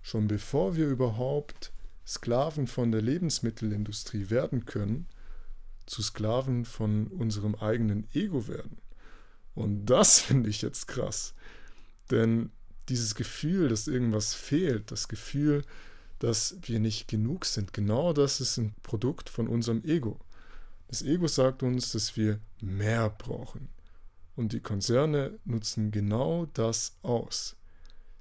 schon 0.00 0.28
bevor 0.28 0.76
wir 0.76 0.88
überhaupt 0.88 1.72
Sklaven 2.06 2.66
von 2.66 2.90
der 2.90 3.02
Lebensmittelindustrie 3.02 4.30
werden 4.30 4.64
können, 4.64 5.08
zu 5.90 6.02
Sklaven 6.02 6.64
von 6.64 7.08
unserem 7.08 7.56
eigenen 7.56 8.06
Ego 8.14 8.46
werden. 8.46 8.78
Und 9.54 9.86
das 9.86 10.18
finde 10.20 10.48
ich 10.48 10.62
jetzt 10.62 10.86
krass. 10.86 11.34
Denn 12.10 12.50
dieses 12.88 13.14
Gefühl, 13.14 13.68
dass 13.68 13.88
irgendwas 13.88 14.34
fehlt, 14.34 14.90
das 14.92 15.08
Gefühl, 15.08 15.64
dass 16.20 16.56
wir 16.62 16.78
nicht 16.78 17.08
genug 17.08 17.44
sind, 17.44 17.72
genau 17.72 18.12
das 18.12 18.40
ist 18.40 18.56
ein 18.56 18.74
Produkt 18.82 19.28
von 19.28 19.48
unserem 19.48 19.82
Ego. 19.84 20.20
Das 20.88 21.02
Ego 21.02 21.26
sagt 21.26 21.62
uns, 21.62 21.92
dass 21.92 22.16
wir 22.16 22.38
mehr 22.60 23.10
brauchen. 23.10 23.68
Und 24.36 24.52
die 24.52 24.60
Konzerne 24.60 25.38
nutzen 25.44 25.90
genau 25.90 26.46
das 26.54 26.96
aus. 27.02 27.56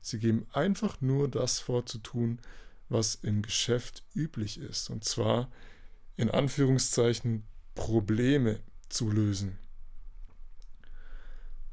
Sie 0.01 0.17
geben 0.17 0.47
einfach 0.53 1.01
nur 1.01 1.29
das 1.29 1.59
vorzutun, 1.59 2.39
was 2.89 3.15
im 3.15 3.43
Geschäft 3.43 4.03
üblich 4.15 4.57
ist. 4.57 4.89
Und 4.89 5.03
zwar 5.03 5.51
in 6.15 6.31
Anführungszeichen 6.31 7.43
Probleme 7.75 8.59
zu 8.89 9.09
lösen. 9.11 9.57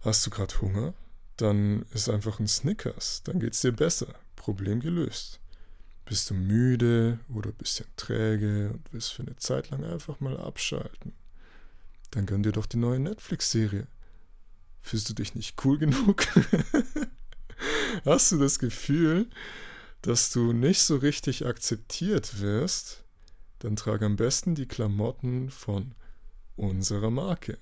Hast 0.01 0.27
du 0.27 0.31
gerade 0.31 0.61
Hunger? 0.61 0.95
Dann 1.37 1.85
ist 1.93 2.09
einfach 2.09 2.39
ein 2.39 2.49
Snickers, 2.49 3.23
dann 3.25 3.41
geht 3.41 3.53
es 3.55 3.61
dir 3.61 3.73
besser. 3.73 4.15
Problem 4.37 4.81
gelöst. 4.81 5.41
Bist 6.05 6.31
du 6.31 6.35
müde 6.35 7.19
oder 7.35 7.51
ein 7.51 7.57
bisschen 7.57 7.87
träge 7.97 8.71
und 8.71 8.93
willst 8.93 9.13
für 9.13 9.23
eine 9.23 9.37
Zeit 9.37 9.71
lang 9.71 9.85
einfach 9.85 10.21
mal 10.21 10.37
abschalten? 10.37 11.13
Dann 12.13 12.27
gönn 12.27 12.45
dir 12.45 12.53
doch 12.53 12.67
die 12.67 12.77
neue 12.77 13.01
Netflix-Serie. 13.01 13.89
Fühlst 14.81 15.09
du 15.09 15.15
dich 15.15 15.35
nicht 15.35 15.65
cool 15.65 15.79
genug? 15.79 16.25
Hast 18.05 18.31
du 18.31 18.39
das 18.39 18.61
Gefühl, 18.61 19.29
dass 20.03 20.31
du 20.31 20.53
nicht 20.53 20.83
so 20.83 20.97
richtig 20.97 21.45
akzeptiert 21.45 22.41
wirst? 22.41 23.03
Dann 23.61 23.77
trage 23.77 24.07
am 24.07 24.17
besten 24.17 24.55
die 24.55 24.67
Klamotten 24.67 25.51
von 25.51 25.95
unserer 26.57 27.11
Marke. 27.11 27.59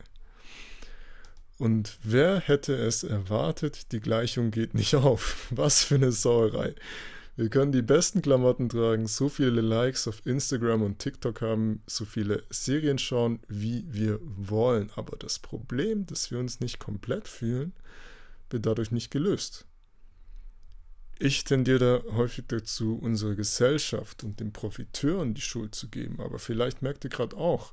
Und 1.59 1.99
wer 2.03 2.41
hätte 2.41 2.75
es 2.75 3.05
erwartet, 3.05 3.93
die 3.93 4.01
Gleichung 4.01 4.51
geht 4.51 4.75
nicht 4.75 4.95
auf. 4.95 5.49
Was 5.51 5.85
für 5.85 5.97
eine 5.97 6.13
Sauerei. 6.13 6.75
Wir 7.37 7.49
können 7.49 7.73
die 7.73 7.83
besten 7.83 8.23
Klamotten 8.23 8.69
tragen, 8.69 9.09
so 9.09 9.29
viele 9.29 9.61
Likes 9.61 10.07
auf 10.07 10.25
Instagram 10.25 10.83
und 10.83 11.01
TikTok 11.01 11.41
haben, 11.41 11.81
so 11.85 12.05
viele 12.05 12.45
Serien 12.49 12.99
schauen, 12.99 13.41
wie 13.49 13.85
wir 13.89 14.21
wollen. 14.23 14.91
Aber 14.95 15.17
das 15.17 15.41
Problem, 15.41 16.07
dass 16.07 16.31
wir 16.31 16.39
uns 16.39 16.61
nicht 16.61 16.79
komplett 16.79 17.27
fühlen, 17.27 17.73
wird 18.51 18.67
dadurch 18.67 18.93
nicht 18.93 19.11
gelöst. 19.11 19.67
Ich 21.25 21.45
tendiere 21.45 22.03
da 22.05 22.13
häufig 22.17 22.45
dazu, 22.49 22.99
unserer 22.99 23.35
Gesellschaft 23.35 24.25
und 24.25 24.41
den 24.41 24.53
Profiteuren 24.53 25.33
die 25.33 25.41
Schuld 25.41 25.75
zu 25.75 25.89
geben. 25.89 26.21
Aber 26.21 26.39
vielleicht 26.39 26.83
merkt 26.83 27.03
ihr 27.05 27.09
gerade 27.09 27.35
auch, 27.39 27.73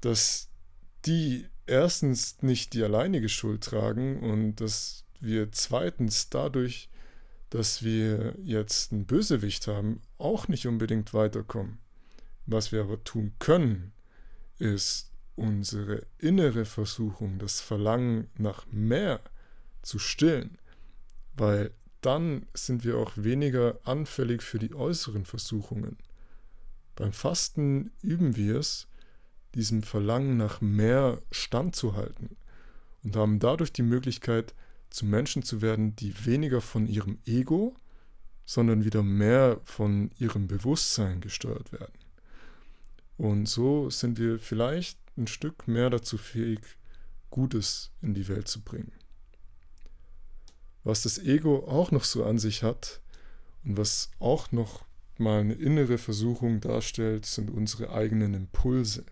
dass 0.00 0.50
die 1.04 1.48
erstens 1.66 2.42
nicht 2.42 2.72
die 2.74 2.84
alleinige 2.84 3.28
Schuld 3.28 3.64
tragen 3.64 4.20
und 4.20 4.60
dass 4.60 5.04
wir 5.18 5.50
zweitens 5.50 6.30
dadurch, 6.30 6.88
dass 7.50 7.82
wir 7.82 8.36
jetzt 8.40 8.92
einen 8.92 9.04
Bösewicht 9.04 9.66
haben, 9.66 10.00
auch 10.18 10.46
nicht 10.46 10.68
unbedingt 10.68 11.12
weiterkommen. 11.12 11.78
Was 12.46 12.70
wir 12.70 12.82
aber 12.82 13.02
tun 13.02 13.32
können, 13.40 13.90
ist 14.60 15.10
unsere 15.34 16.06
innere 16.18 16.66
Versuchung, 16.66 17.40
das 17.40 17.60
Verlangen 17.60 18.28
nach 18.38 18.64
mehr 18.70 19.20
zu 19.82 19.98
stillen, 19.98 20.56
weil 21.36 21.72
dann 22.04 22.46
sind 22.54 22.84
wir 22.84 22.98
auch 22.98 23.12
weniger 23.16 23.78
anfällig 23.84 24.42
für 24.42 24.58
die 24.58 24.74
äußeren 24.74 25.24
Versuchungen. 25.24 25.96
Beim 26.96 27.12
Fasten 27.12 27.90
üben 28.02 28.36
wir 28.36 28.56
es, 28.56 28.86
diesem 29.54 29.82
Verlangen 29.82 30.36
nach 30.36 30.60
mehr 30.60 31.22
standzuhalten 31.30 32.36
und 33.02 33.16
haben 33.16 33.38
dadurch 33.38 33.72
die 33.72 33.82
Möglichkeit, 33.82 34.54
zu 34.90 35.06
Menschen 35.06 35.42
zu 35.42 35.60
werden, 35.60 35.96
die 35.96 36.14
weniger 36.24 36.60
von 36.60 36.86
ihrem 36.86 37.18
Ego, 37.26 37.74
sondern 38.44 38.84
wieder 38.84 39.02
mehr 39.02 39.60
von 39.64 40.10
ihrem 40.18 40.46
Bewusstsein 40.46 41.20
gesteuert 41.20 41.72
werden. 41.72 41.98
Und 43.16 43.48
so 43.48 43.90
sind 43.90 44.18
wir 44.18 44.38
vielleicht 44.38 44.98
ein 45.16 45.26
Stück 45.26 45.66
mehr 45.66 45.90
dazu 45.90 46.18
fähig, 46.18 46.60
Gutes 47.30 47.90
in 48.02 48.14
die 48.14 48.28
Welt 48.28 48.46
zu 48.46 48.60
bringen. 48.60 48.92
Was 50.84 51.02
das 51.02 51.18
Ego 51.18 51.66
auch 51.66 51.90
noch 51.90 52.04
so 52.04 52.24
an 52.24 52.38
sich 52.38 52.62
hat 52.62 53.00
und 53.64 53.76
was 53.76 54.10
auch 54.20 54.52
noch 54.52 54.84
mal 55.18 55.40
eine 55.40 55.54
innere 55.54 55.98
Versuchung 55.98 56.60
darstellt, 56.60 57.26
sind 57.26 57.50
unsere 57.50 57.92
eigenen 57.92 58.34
Impulse. 58.34 59.04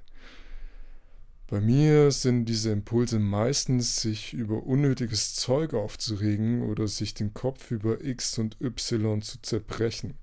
Bei 1.52 1.61
mir 1.61 2.11
sind 2.12 2.46
diese 2.46 2.70
Impulse 2.70 3.18
meistens, 3.18 4.00
sich 4.00 4.32
über 4.32 4.62
unnötiges 4.62 5.35
Zeug 5.35 5.74
aufzuregen 5.74 6.62
oder 6.62 6.88
sich 6.88 7.12
den 7.12 7.35
Kopf 7.35 7.70
über 7.70 8.02
X 8.02 8.38
und 8.38 8.58
Y 8.62 9.20
zu 9.20 9.40
zerbrechen. 9.42 10.14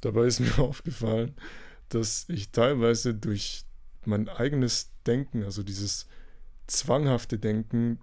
Dabei 0.00 0.26
ist 0.26 0.40
mir 0.40 0.58
aufgefallen, 0.58 1.34
dass 1.90 2.24
ich 2.28 2.52
teilweise 2.52 3.12
durch 3.12 3.64
mein 4.06 4.30
eigenes 4.30 4.92
Denken, 5.06 5.42
also 5.42 5.62
dieses 5.62 6.06
zwanghafte 6.66 7.38
Denken, 7.38 7.98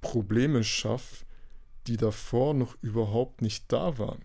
Probleme 0.00 0.64
schaffe, 0.64 1.25
die 1.86 1.96
davor 1.96 2.54
noch 2.54 2.76
überhaupt 2.82 3.42
nicht 3.42 3.72
da 3.72 3.98
waren. 3.98 4.24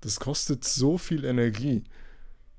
Das 0.00 0.20
kostet 0.20 0.64
so 0.64 0.98
viel 0.98 1.24
Energie. 1.24 1.84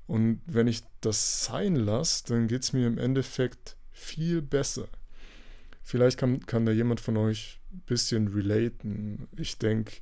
Und 0.06 0.40
wenn 0.46 0.66
ich 0.66 0.82
das 1.00 1.44
sein 1.44 1.76
lasse, 1.76 2.24
dann 2.26 2.48
geht 2.48 2.62
es 2.62 2.72
mir 2.72 2.86
im 2.86 2.98
Endeffekt 2.98 3.76
viel 3.92 4.42
besser. 4.42 4.88
Vielleicht 5.82 6.18
kann, 6.18 6.44
kann 6.46 6.66
da 6.66 6.72
jemand 6.72 7.00
von 7.00 7.16
euch 7.16 7.60
ein 7.72 7.82
bisschen 7.86 8.28
relaten. 8.28 9.28
Ich 9.36 9.58
denke, 9.58 9.96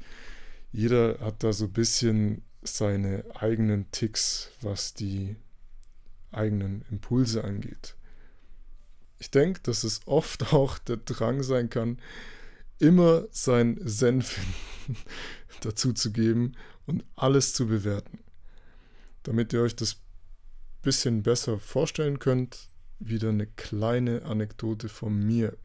jeder 0.72 1.18
hat 1.20 1.42
da 1.42 1.52
so 1.52 1.66
ein 1.66 1.72
bisschen 1.72 2.42
seine 2.62 3.24
eigenen 3.34 3.90
Ticks, 3.90 4.50
was 4.60 4.94
die 4.94 5.36
eigenen 6.32 6.84
Impulse 6.90 7.44
angeht. 7.44 7.94
Ich 9.18 9.30
denke, 9.30 9.60
dass 9.62 9.84
es 9.84 10.00
oft 10.06 10.52
auch 10.52 10.78
der 10.78 10.98
Drang 10.98 11.42
sein 11.42 11.70
kann, 11.70 11.98
immer 12.78 13.24
sein 13.30 13.78
Senf 13.82 14.38
dazu 15.60 15.92
zu 15.92 16.12
geben 16.12 16.52
und 16.86 17.04
alles 17.16 17.54
zu 17.54 17.66
bewerten. 17.66 18.18
Damit 19.22 19.52
ihr 19.52 19.62
euch 19.62 19.74
das 19.74 19.96
bisschen 20.82 21.24
besser 21.24 21.58
vorstellen 21.58 22.20
könnt, 22.20 22.68
wieder 23.00 23.30
eine 23.30 23.48
kleine 23.48 24.22
Anekdote 24.22 24.88
von 24.88 25.18
mir. 25.18 25.56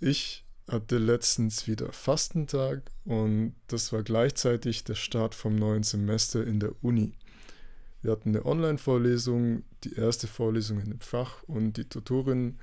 Ich 0.00 0.44
hatte 0.68 0.98
letztens 0.98 1.66
wieder 1.68 1.92
Fastentag 1.92 2.82
und 3.04 3.54
das 3.68 3.92
war 3.92 4.02
gleichzeitig 4.02 4.84
der 4.84 4.96
Start 4.96 5.34
vom 5.34 5.54
neuen 5.54 5.84
Semester 5.84 6.44
in 6.44 6.58
der 6.58 6.72
Uni. 6.82 7.14
Wir 8.02 8.12
hatten 8.12 8.30
eine 8.30 8.44
Online-Vorlesung, 8.44 9.62
die 9.84 9.94
erste 9.94 10.26
Vorlesung 10.26 10.80
in 10.80 10.90
dem 10.90 11.00
Fach 11.00 11.42
und 11.44 11.76
die 11.76 11.88
Tutorin 11.88 12.58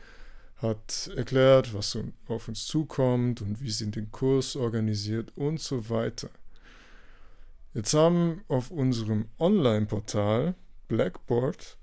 hat 0.58 1.12
erklärt, 1.16 1.74
was 1.74 1.98
auf 2.28 2.48
uns 2.48 2.66
zukommt 2.66 3.42
und 3.42 3.62
wie 3.62 3.72
sie 3.72 3.92
den 3.92 4.12
Kurs 4.12 4.56
organisiert 4.56 5.32
und 5.36 5.60
so 5.60 5.90
weiter. 5.90 6.30
Jetzt 7.74 7.94
haben 7.94 8.42
auf 8.48 8.72
unserem 8.72 9.26
Online-Portal 9.38 10.56
Blackboard 10.88 11.78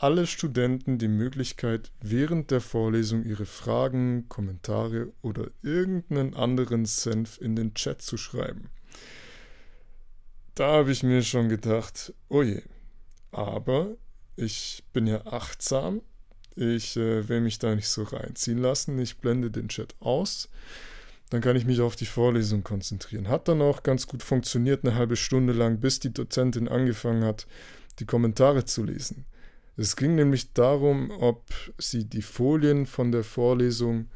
alle 0.00 0.26
Studenten 0.26 0.98
die 0.98 1.08
Möglichkeit, 1.08 1.90
während 2.00 2.50
der 2.50 2.60
Vorlesung 2.60 3.24
ihre 3.24 3.46
Fragen, 3.46 4.28
Kommentare 4.28 5.12
oder 5.22 5.50
irgendeinen 5.62 6.34
anderen 6.34 6.86
Senf 6.86 7.38
in 7.40 7.56
den 7.56 7.74
Chat 7.74 8.00
zu 8.00 8.16
schreiben. 8.16 8.70
Da 10.54 10.68
habe 10.68 10.92
ich 10.92 11.02
mir 11.02 11.22
schon 11.22 11.48
gedacht, 11.48 12.14
oh 12.28 12.42
je, 12.42 12.62
aber 13.32 13.96
ich 14.36 14.84
bin 14.92 15.06
ja 15.06 15.26
achtsam, 15.26 16.00
ich 16.58 16.96
äh, 16.96 17.28
will 17.28 17.40
mich 17.40 17.58
da 17.58 17.74
nicht 17.74 17.88
so 17.88 18.02
reinziehen 18.02 18.58
lassen, 18.58 18.98
ich 18.98 19.18
blende 19.18 19.50
den 19.50 19.68
Chat 19.68 19.94
aus, 20.00 20.48
dann 21.30 21.40
kann 21.40 21.56
ich 21.56 21.66
mich 21.66 21.80
auf 21.80 21.96
die 21.96 22.06
Vorlesung 22.06 22.64
konzentrieren. 22.64 23.28
Hat 23.28 23.48
dann 23.48 23.62
auch 23.62 23.82
ganz 23.82 24.06
gut 24.06 24.22
funktioniert, 24.22 24.84
eine 24.84 24.94
halbe 24.94 25.16
Stunde 25.16 25.52
lang, 25.52 25.78
bis 25.80 26.00
die 26.00 26.12
Dozentin 26.12 26.68
angefangen 26.68 27.24
hat, 27.24 27.46
die 27.98 28.06
Kommentare 28.06 28.64
zu 28.64 28.84
lesen. 28.84 29.24
Es 29.76 29.94
ging 29.94 30.16
nämlich 30.16 30.52
darum, 30.54 31.10
ob 31.10 31.44
sie 31.78 32.04
die 32.04 32.22
Folien 32.22 32.86
von 32.86 33.12
der 33.12 33.22
Vorlesung 33.24 34.08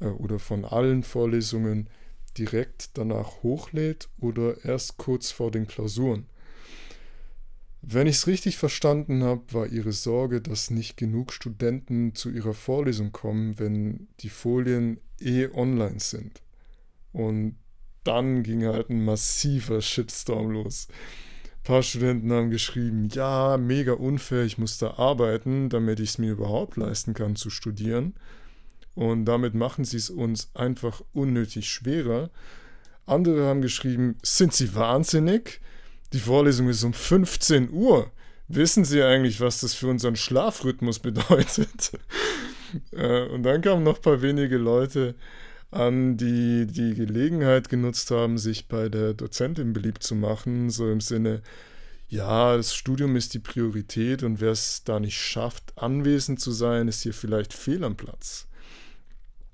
äh, 0.00 0.06
oder 0.06 0.38
von 0.38 0.64
allen 0.64 1.02
Vorlesungen 1.02 1.88
direkt 2.36 2.98
danach 2.98 3.42
hochlädt 3.42 4.08
oder 4.20 4.62
erst 4.64 4.98
kurz 4.98 5.30
vor 5.30 5.50
den 5.50 5.66
Klausuren. 5.66 6.26
Wenn 7.82 8.06
ich 8.06 8.16
es 8.16 8.26
richtig 8.26 8.56
verstanden 8.56 9.22
habe, 9.22 9.42
war 9.52 9.66
ihre 9.66 9.92
Sorge, 9.92 10.40
dass 10.40 10.70
nicht 10.70 10.96
genug 10.96 11.32
Studenten 11.32 12.14
zu 12.14 12.30
ihrer 12.30 12.54
Vorlesung 12.54 13.12
kommen, 13.12 13.58
wenn 13.58 14.08
die 14.20 14.28
Folien 14.28 14.98
eh 15.20 15.48
online 15.52 16.00
sind. 16.00 16.42
Und 17.12 17.56
dann 18.04 18.42
ging 18.42 18.64
halt 18.64 18.90
ein 18.90 19.04
massiver 19.04 19.80
Shitstorm 19.80 20.50
los. 20.50 20.88
Ein 20.90 21.62
paar 21.64 21.82
Studenten 21.82 22.32
haben 22.32 22.50
geschrieben, 22.50 23.08
ja, 23.12 23.56
mega 23.56 23.92
unfair, 23.92 24.44
ich 24.44 24.58
muss 24.58 24.78
da 24.78 24.94
arbeiten, 24.94 25.68
damit 25.68 26.00
ich 26.00 26.10
es 26.10 26.18
mir 26.18 26.32
überhaupt 26.32 26.76
leisten 26.76 27.14
kann 27.14 27.36
zu 27.36 27.50
studieren. 27.50 28.14
Und 28.94 29.26
damit 29.26 29.54
machen 29.54 29.84
sie 29.84 29.98
es 29.98 30.08
uns 30.08 30.50
einfach 30.54 31.02
unnötig 31.12 31.68
schwerer. 31.68 32.30
Andere 33.04 33.46
haben 33.46 33.62
geschrieben, 33.62 34.16
sind 34.22 34.52
Sie 34.52 34.74
wahnsinnig? 34.74 35.60
Die 36.12 36.20
Vorlesung 36.20 36.68
ist 36.68 36.84
um 36.84 36.92
15 36.92 37.70
Uhr. 37.70 38.10
Wissen 38.48 38.84
Sie 38.84 39.02
eigentlich, 39.02 39.40
was 39.40 39.60
das 39.60 39.74
für 39.74 39.88
unseren 39.88 40.16
Schlafrhythmus 40.16 40.98
bedeutet? 41.00 41.92
Äh, 42.92 43.26
und 43.28 43.42
dann 43.42 43.60
kamen 43.60 43.82
noch 43.82 43.96
ein 43.96 44.02
paar 44.02 44.22
wenige 44.22 44.56
Leute, 44.56 45.14
an, 45.70 46.16
die 46.16 46.66
die 46.66 46.94
Gelegenheit 46.94 47.68
genutzt 47.68 48.10
haben, 48.10 48.38
sich 48.38 48.68
bei 48.68 48.88
der 48.88 49.14
Dozentin 49.14 49.72
beliebt 49.72 50.02
zu 50.02 50.14
machen, 50.14 50.70
so 50.70 50.90
im 50.90 51.00
Sinne, 51.00 51.42
ja, 52.08 52.56
das 52.56 52.74
Studium 52.74 53.16
ist 53.16 53.34
die 53.34 53.40
Priorität 53.40 54.22
und 54.22 54.40
wer 54.40 54.52
es 54.52 54.84
da 54.84 55.00
nicht 55.00 55.18
schafft, 55.20 55.72
anwesend 55.76 56.40
zu 56.40 56.52
sein, 56.52 56.86
ist 56.86 57.02
hier 57.02 57.14
vielleicht 57.14 57.52
fehl 57.52 57.82
am 57.82 57.96
Platz. 57.96 58.46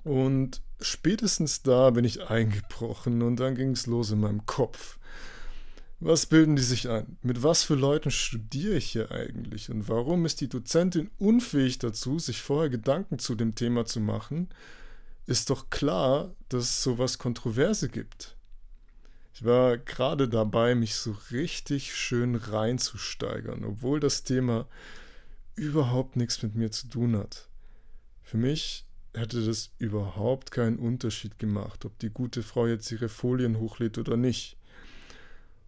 Und 0.03 0.61
spätestens 0.79 1.63
da 1.63 1.89
bin 1.89 2.05
ich 2.05 2.21
eingebrochen 2.29 3.21
und 3.21 3.37
dann 3.39 3.55
ging 3.55 3.71
es 3.71 3.87
los 3.87 4.11
in 4.11 4.19
meinem 4.19 4.45
Kopf. 4.45 4.99
Was 6.05 6.25
bilden 6.25 6.55
die 6.55 6.61
sich 6.61 6.89
ein? 6.89 7.17
Mit 7.21 7.43
was 7.43 7.63
für 7.63 7.75
Leuten 7.75 8.11
studiere 8.11 8.75
ich 8.75 8.91
hier 8.91 9.11
eigentlich? 9.11 9.69
Und 9.69 9.87
warum 9.87 10.25
ist 10.25 10.41
die 10.41 10.49
Dozentin 10.49 11.09
unfähig 11.17 11.79
dazu, 11.79 12.19
sich 12.19 12.41
vorher 12.41 12.69
Gedanken 12.69 13.19
zu 13.19 13.35
dem 13.35 13.55
Thema 13.55 13.85
zu 13.85 13.99
machen 13.99 14.49
ist 15.25 15.49
doch 15.49 15.69
klar, 15.69 16.35
dass 16.49 16.63
es 16.63 16.83
sowas 16.83 17.17
Kontroverse 17.17 17.89
gibt. 17.89 18.35
Ich 19.33 19.43
war 19.45 19.77
gerade 19.77 20.29
dabei, 20.29 20.75
mich 20.75 20.95
so 20.95 21.15
richtig 21.31 21.95
schön 21.95 22.35
reinzusteigern, 22.35 23.63
obwohl 23.63 23.99
das 23.99 24.23
Thema 24.23 24.67
überhaupt 25.55 26.15
nichts 26.17 26.43
mit 26.43 26.55
mir 26.55 26.71
zu 26.71 26.87
tun 26.87 27.15
hat. 27.15 27.47
Für 28.21 28.37
mich 28.37 28.85
hätte 29.13 29.45
das 29.45 29.71
überhaupt 29.77 30.51
keinen 30.51 30.77
Unterschied 30.77 31.39
gemacht, 31.39 31.85
ob 31.85 31.97
die 31.99 32.09
gute 32.09 32.43
Frau 32.43 32.67
jetzt 32.67 32.91
ihre 32.91 33.09
Folien 33.09 33.59
hochlädt 33.59 33.97
oder 33.97 34.17
nicht. 34.17 34.57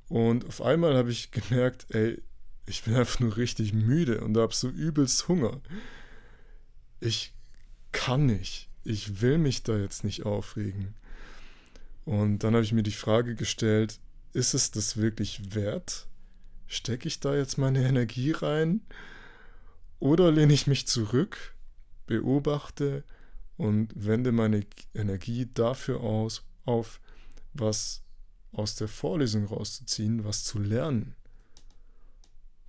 Und 0.07 0.45
auf 0.47 0.61
einmal 0.61 0.95
habe 0.95 1.11
ich 1.11 1.31
gemerkt, 1.31 1.87
ey, 1.89 2.21
ich 2.65 2.83
bin 2.83 2.95
einfach 2.95 3.19
nur 3.19 3.37
richtig 3.37 3.73
müde 3.73 4.21
und 4.21 4.37
habe 4.37 4.53
so 4.53 4.69
übelst 4.69 5.27
Hunger. 5.27 5.61
Ich 6.99 7.33
kann 7.91 8.25
nicht 8.25 8.69
ich 8.85 9.21
will 9.21 9.39
mich 9.39 9.63
da 9.63 9.77
jetzt 9.77 10.03
nicht 10.03 10.25
aufregen. 10.25 10.95
Und 12.05 12.39
dann 12.39 12.53
habe 12.53 12.63
ich 12.63 12.71
mir 12.71 12.83
die 12.83 12.91
Frage 12.91 13.35
gestellt, 13.35 13.99
ist 14.31 14.53
es 14.53 14.71
das 14.71 14.95
wirklich 14.95 15.55
wert? 15.55 16.07
Stecke 16.67 17.07
ich 17.07 17.19
da 17.19 17.35
jetzt 17.35 17.57
meine 17.57 17.85
Energie 17.85 18.31
rein? 18.31 18.81
Oder 19.99 20.31
lehne 20.31 20.53
ich 20.53 20.67
mich 20.67 20.87
zurück, 20.87 21.55
beobachte 22.05 23.03
und 23.57 23.91
wende 23.95 24.31
meine 24.31 24.65
Energie 24.93 25.49
dafür 25.51 26.01
aus, 26.01 26.43
auf, 26.65 27.01
was 27.53 28.03
aus 28.57 28.75
der 28.75 28.87
Vorlesung 28.87 29.45
rauszuziehen, 29.45 30.23
was 30.23 30.43
zu 30.43 30.59
lernen? 30.59 31.15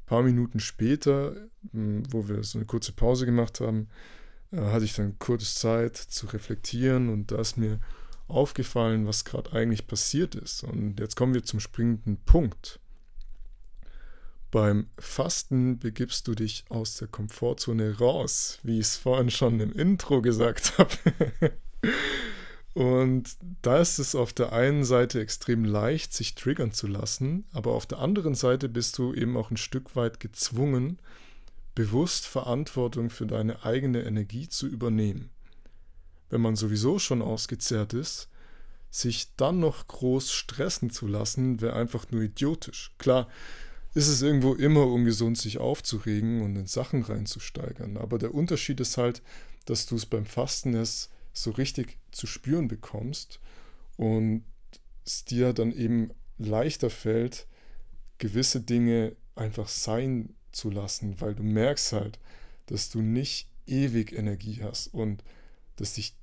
Ein 0.00 0.06
paar 0.06 0.22
Minuten 0.22 0.60
später, 0.60 1.36
hm, 1.72 2.02
wo 2.10 2.28
wir 2.28 2.42
so 2.42 2.58
eine 2.58 2.66
kurze 2.66 2.92
Pause 2.92 3.26
gemacht 3.26 3.60
haben, 3.60 3.88
äh, 4.52 4.58
hatte 4.58 4.84
ich 4.84 4.94
dann 4.94 5.18
kurz 5.18 5.54
Zeit 5.56 5.96
zu 5.96 6.26
reflektieren 6.26 7.08
und 7.08 7.30
da 7.30 7.40
ist 7.40 7.56
mir 7.56 7.80
aufgefallen, 8.28 9.06
was 9.06 9.24
gerade 9.24 9.52
eigentlich 9.52 9.86
passiert 9.86 10.34
ist. 10.34 10.64
Und 10.64 10.98
jetzt 10.98 11.16
kommen 11.16 11.34
wir 11.34 11.44
zum 11.44 11.60
springenden 11.60 12.16
Punkt. 12.18 12.80
Beim 14.50 14.88
Fasten 14.98 15.78
begibst 15.78 16.26
du 16.28 16.34
dich 16.34 16.64
aus 16.68 16.96
der 16.96 17.08
Komfortzone 17.08 17.98
raus, 17.98 18.58
wie 18.62 18.78
ich 18.78 18.86
es 18.86 18.96
vorhin 18.96 19.30
schon 19.30 19.60
im 19.60 19.72
Intro 19.72 20.22
gesagt 20.22 20.78
habe. 20.78 20.90
Und 22.76 23.38
da 23.62 23.80
ist 23.80 23.98
es 23.98 24.14
auf 24.14 24.34
der 24.34 24.52
einen 24.52 24.84
Seite 24.84 25.18
extrem 25.18 25.64
leicht, 25.64 26.12
sich 26.12 26.34
triggern 26.34 26.72
zu 26.72 26.86
lassen, 26.86 27.46
aber 27.52 27.72
auf 27.72 27.86
der 27.86 28.00
anderen 28.00 28.34
Seite 28.34 28.68
bist 28.68 28.98
du 28.98 29.14
eben 29.14 29.38
auch 29.38 29.50
ein 29.50 29.56
Stück 29.56 29.96
weit 29.96 30.20
gezwungen, 30.20 30.98
bewusst 31.74 32.26
Verantwortung 32.26 33.08
für 33.08 33.24
deine 33.24 33.64
eigene 33.64 34.04
Energie 34.04 34.46
zu 34.50 34.66
übernehmen. 34.66 35.30
Wenn 36.28 36.42
man 36.42 36.54
sowieso 36.54 36.98
schon 36.98 37.22
ausgezehrt 37.22 37.94
ist, 37.94 38.28
sich 38.90 39.34
dann 39.38 39.58
noch 39.58 39.86
groß 39.86 40.30
stressen 40.30 40.90
zu 40.90 41.06
lassen, 41.06 41.62
wäre 41.62 41.76
einfach 41.76 42.10
nur 42.10 42.20
idiotisch. 42.20 42.92
Klar, 42.98 43.26
ist 43.94 44.08
es 44.08 44.20
irgendwo 44.20 44.52
immer 44.52 44.86
ungesund, 44.86 45.38
sich 45.38 45.56
aufzuregen 45.56 46.42
und 46.42 46.56
in 46.56 46.66
Sachen 46.66 47.04
reinzusteigern. 47.04 47.96
Aber 47.96 48.18
der 48.18 48.34
Unterschied 48.34 48.80
ist 48.80 48.98
halt, 48.98 49.22
dass 49.64 49.86
du 49.86 49.96
es 49.96 50.04
beim 50.04 50.26
Fasten 50.26 50.74
erst 50.74 51.10
so 51.36 51.50
richtig 51.50 51.98
zu 52.10 52.26
spüren 52.26 52.68
bekommst 52.68 53.40
und 53.96 54.44
es 55.04 55.24
dir 55.24 55.52
dann 55.52 55.72
eben 55.72 56.10
leichter 56.38 56.90
fällt, 56.90 57.46
gewisse 58.18 58.60
Dinge 58.60 59.16
einfach 59.34 59.68
sein 59.68 60.34
zu 60.52 60.70
lassen, 60.70 61.20
weil 61.20 61.34
du 61.34 61.42
merkst 61.42 61.92
halt, 61.92 62.18
dass 62.66 62.88
du 62.88 63.02
nicht 63.02 63.48
ewig 63.66 64.12
Energie 64.12 64.60
hast 64.62 64.88
und 64.88 65.22
dass 65.76 65.94
dich 65.94 66.16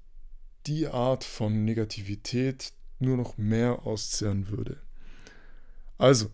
die 0.65 0.87
Art 0.87 1.23
von 1.23 1.63
Negativität 1.63 2.73
nur 2.99 3.17
noch 3.17 3.37
mehr 3.37 3.85
auszehren 3.85 4.49
würde. 4.49 4.81
Also, 5.97 6.31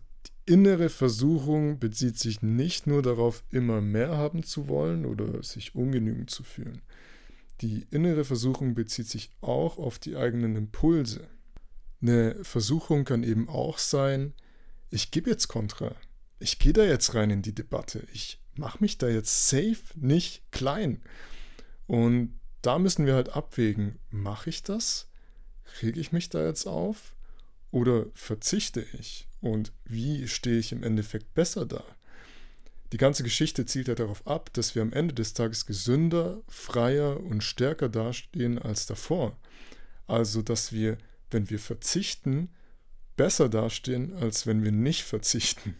die 0.47 0.53
innere 0.53 0.89
Versuchung 0.89 1.79
bezieht 1.79 2.17
sich 2.17 2.41
nicht 2.41 2.87
nur 2.87 3.01
darauf, 3.01 3.43
immer 3.51 3.81
mehr 3.81 4.17
haben 4.17 4.43
zu 4.43 4.67
wollen 4.67 5.05
oder 5.05 5.43
sich 5.43 5.75
ungenügend 5.75 6.29
zu 6.29 6.43
fühlen. 6.43 6.81
Die 7.61 7.87
innere 7.91 8.23
Versuchung 8.23 8.73
bezieht 8.73 9.07
sich 9.07 9.31
auch 9.41 9.77
auf 9.77 9.99
die 9.99 10.15
eigenen 10.15 10.55
Impulse. 10.55 11.27
Eine 12.01 12.43
Versuchung 12.43 13.03
kann 13.03 13.23
eben 13.23 13.49
auch 13.49 13.77
sein, 13.77 14.33
ich 14.89 15.11
gebe 15.11 15.29
jetzt 15.29 15.49
Kontra, 15.49 15.93
ich 16.39 16.57
gehe 16.57 16.73
da 16.73 16.83
jetzt 16.83 17.13
rein 17.13 17.29
in 17.29 17.41
die 17.41 17.53
Debatte. 17.53 18.07
Ich 18.13 18.41
mache 18.55 18.77
mich 18.79 18.97
da 18.97 19.07
jetzt 19.07 19.49
safe 19.49 19.83
nicht 19.95 20.49
klein. 20.51 21.01
Und 21.85 22.39
da 22.61 22.79
müssen 22.79 23.05
wir 23.05 23.15
halt 23.15 23.29
abwägen, 23.29 23.99
mache 24.09 24.49
ich 24.49 24.63
das? 24.63 25.09
Rege 25.81 25.99
ich 25.99 26.11
mich 26.11 26.29
da 26.29 26.45
jetzt 26.45 26.65
auf? 26.65 27.15
Oder 27.71 28.07
verzichte 28.13 28.85
ich? 28.99 29.27
Und 29.41 29.73
wie 29.85 30.27
stehe 30.27 30.59
ich 30.59 30.71
im 30.71 30.83
Endeffekt 30.83 31.33
besser 31.33 31.65
da? 31.65 31.83
Die 32.91 32.97
ganze 32.97 33.23
Geschichte 33.23 33.65
zielt 33.65 33.87
ja 33.87 33.95
darauf 33.95 34.25
ab, 34.25 34.51
dass 34.53 34.73
wir 34.73 34.81
am 34.81 34.93
Ende 34.93 35.13
des 35.13 35.33
Tages 35.33 35.65
gesünder, 35.65 36.41
freier 36.47 37.19
und 37.19 37.43
stärker 37.43 37.87
dastehen 37.87 38.57
als 38.57 38.87
davor. 38.87 39.37
Also, 40.07 40.41
dass 40.41 40.73
wir, 40.73 40.97
wenn 41.29 41.49
wir 41.49 41.59
verzichten, 41.59 42.49
besser 43.15 43.49
dastehen, 43.49 44.13
als 44.13 44.47
wenn 44.47 44.63
wir 44.63 44.71
nicht 44.71 45.03
verzichten. 45.03 45.75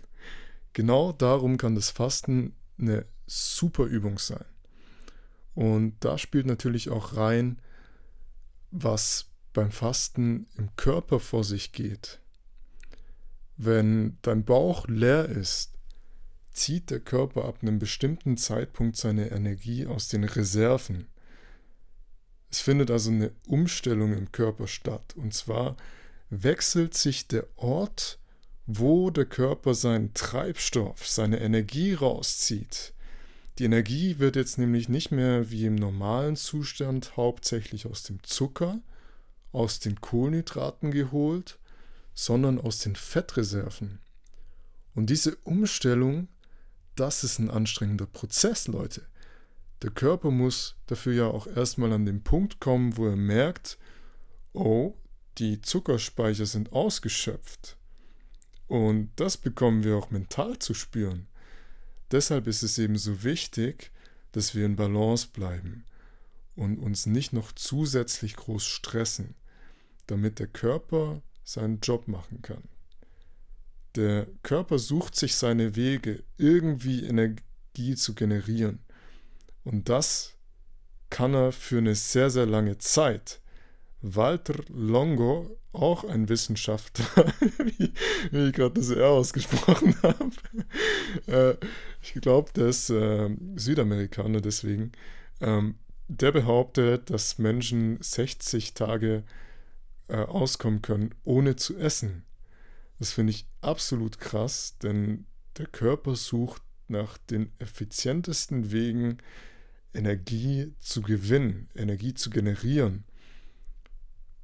Genau 0.74 1.12
darum 1.12 1.58
kann 1.58 1.74
das 1.74 1.90
Fasten 1.90 2.54
eine 2.78 3.06
super 3.26 3.86
Übung 3.86 4.20
sein. 4.20 4.46
Und 5.56 5.96
da 6.02 6.18
spielt 6.18 6.46
natürlich 6.46 6.90
auch 6.90 7.18
rein, 7.18 7.60
was 8.72 9.32
beim 9.54 9.72
Fasten 9.72 10.48
im 10.58 10.76
Körper 10.76 11.20
vor 11.20 11.44
sich 11.44 11.72
geht. 11.72 12.20
Wenn 13.58 14.18
dein 14.22 14.46
Bauch 14.46 14.88
leer 14.88 15.28
ist, 15.28 15.79
zieht 16.60 16.90
der 16.92 17.00
Körper 17.00 17.46
ab 17.46 17.60
einem 17.62 17.80
bestimmten 17.80 18.38
Zeitpunkt 18.38 18.98
seine 18.98 19.32
Energie 19.32 19.88
aus 19.88 20.10
den 20.10 20.26
Reserven. 20.26 21.08
Es 22.52 22.60
findet 22.60 22.92
also 22.92 23.12
eine 23.12 23.32
Umstellung 23.48 24.14
im 24.14 24.32
Körper 24.32 24.68
statt. 24.68 25.16
Und 25.16 25.34
zwar 25.34 25.78
wechselt 26.30 26.96
sich 26.96 27.28
der 27.28 27.48
Ort, 27.56 28.20
wo 28.66 29.10
der 29.10 29.26
Körper 29.26 29.74
seinen 29.74 30.14
Treibstoff, 30.14 31.08
seine 31.08 31.40
Energie 31.40 31.94
rauszieht. 31.94 32.94
Die 33.58 33.66
Energie 33.66 34.20
wird 34.20 34.36
jetzt 34.36 34.58
nämlich 34.58 34.90
nicht 34.90 35.12
mehr 35.12 35.52
wie 35.52 35.66
im 35.66 35.76
normalen 35.76 36.36
Zustand 36.36 37.18
hauptsächlich 37.18 37.88
aus 37.88 38.04
dem 38.04 38.22
Zucker, 38.24 38.80
aus 39.52 39.80
den 39.80 40.02
Kohlenhydraten 40.02 40.92
geholt, 40.92 41.58
sondern 42.14 42.60
aus 42.60 42.80
den 42.80 42.96
Fettreserven. 42.96 44.00
Und 44.94 45.10
diese 45.10 45.36
Umstellung, 45.38 46.28
das 47.00 47.24
ist 47.24 47.40
ein 47.40 47.50
anstrengender 47.50 48.06
Prozess, 48.06 48.68
Leute. 48.68 49.08
Der 49.82 49.92
Körper 49.92 50.32
muss 50.32 50.76
dafür 50.88 51.14
ja 51.14 51.28
auch 51.28 51.48
erstmal 51.48 51.94
an 51.94 52.06
den 52.06 52.24
Punkt 52.24 52.60
kommen, 52.60 52.98
wo 52.98 53.08
er 53.08 53.16
merkt, 53.16 53.78
oh, 54.54 54.96
die 55.38 55.62
Zuckerspeicher 55.62 56.46
sind 56.46 56.74
ausgeschöpft. 56.74 57.78
Und 58.68 59.12
das 59.16 59.38
bekommen 59.38 59.84
wir 59.84 59.96
auch 59.96 60.12
mental 60.12 60.60
zu 60.60 60.74
spüren. 60.74 61.28
Deshalb 62.12 62.48
ist 62.48 62.64
es 62.64 62.78
eben 62.78 62.98
so 62.98 63.24
wichtig, 63.24 63.92
dass 64.34 64.54
wir 64.54 64.66
in 64.66 64.76
Balance 64.76 65.30
bleiben 65.32 65.86
und 66.56 66.78
uns 66.78 67.06
nicht 67.06 67.32
noch 67.32 67.54
zusätzlich 67.54 68.36
groß 68.36 68.66
stressen, 68.66 69.36
damit 70.08 70.40
der 70.40 70.48
Körper 70.48 71.22
seinen 71.44 71.80
Job 71.80 72.08
machen 72.08 72.42
kann. 72.42 72.64
Der 73.96 74.28
Körper 74.44 74.80
sucht 74.80 75.16
sich 75.16 75.36
seine 75.36 75.76
Wege, 75.76 76.24
irgendwie 76.38 77.06
Energie 77.06 77.96
zu 77.96 78.14
generieren. 78.14 78.80
Und 79.64 79.90
das 79.90 80.36
kann 81.10 81.34
er 81.34 81.52
für 81.52 81.80
eine 81.80 81.96
sehr, 81.96 82.30
sehr 82.30 82.46
lange 82.46 82.78
Zeit. 82.78 83.42
Walter 84.02 84.64
Longo, 84.70 85.58
auch 85.72 86.04
ein 86.04 86.30
Wissenschaftler, 86.30 87.06
wie, 87.58 87.92
wie, 88.32 88.48
ich 88.48 88.54
gerade 88.54 88.80
das 88.80 88.90
R 88.90 89.10
ausgesprochen 89.10 89.96
habe. 90.04 90.32
Äh, 91.28 91.66
ich 92.02 92.14
glaube, 92.22 92.52
der 92.54 92.68
ist 92.68 92.90
äh, 92.90 93.30
Südamerikaner 93.56 94.42
deswegen. 94.42 94.92
Ähm, 95.42 95.76
der 96.08 96.32
behauptet, 96.32 97.10
dass 97.10 97.38
Menschen 97.38 98.02
60 98.02 98.74
Tage 98.74 99.24
äh, 100.08 100.18
auskommen 100.18 100.82
können, 100.82 101.14
ohne 101.24 101.56
zu 101.56 101.78
essen. 101.78 102.26
Das 103.00 103.12
finde 103.14 103.32
ich 103.32 103.48
absolut 103.62 104.20
krass, 104.20 104.78
denn 104.84 105.26
der 105.58 105.68
Körper 105.68 106.16
sucht 106.16 106.62
nach 106.88 107.18
den 107.18 107.52
effizientesten 107.60 108.72
Wegen, 108.72 109.18
Energie 109.94 110.74
zu 110.80 111.02
gewinnen, 111.02 111.70
Energie 111.76 112.14
zu 112.14 112.30
generieren. 112.30 113.06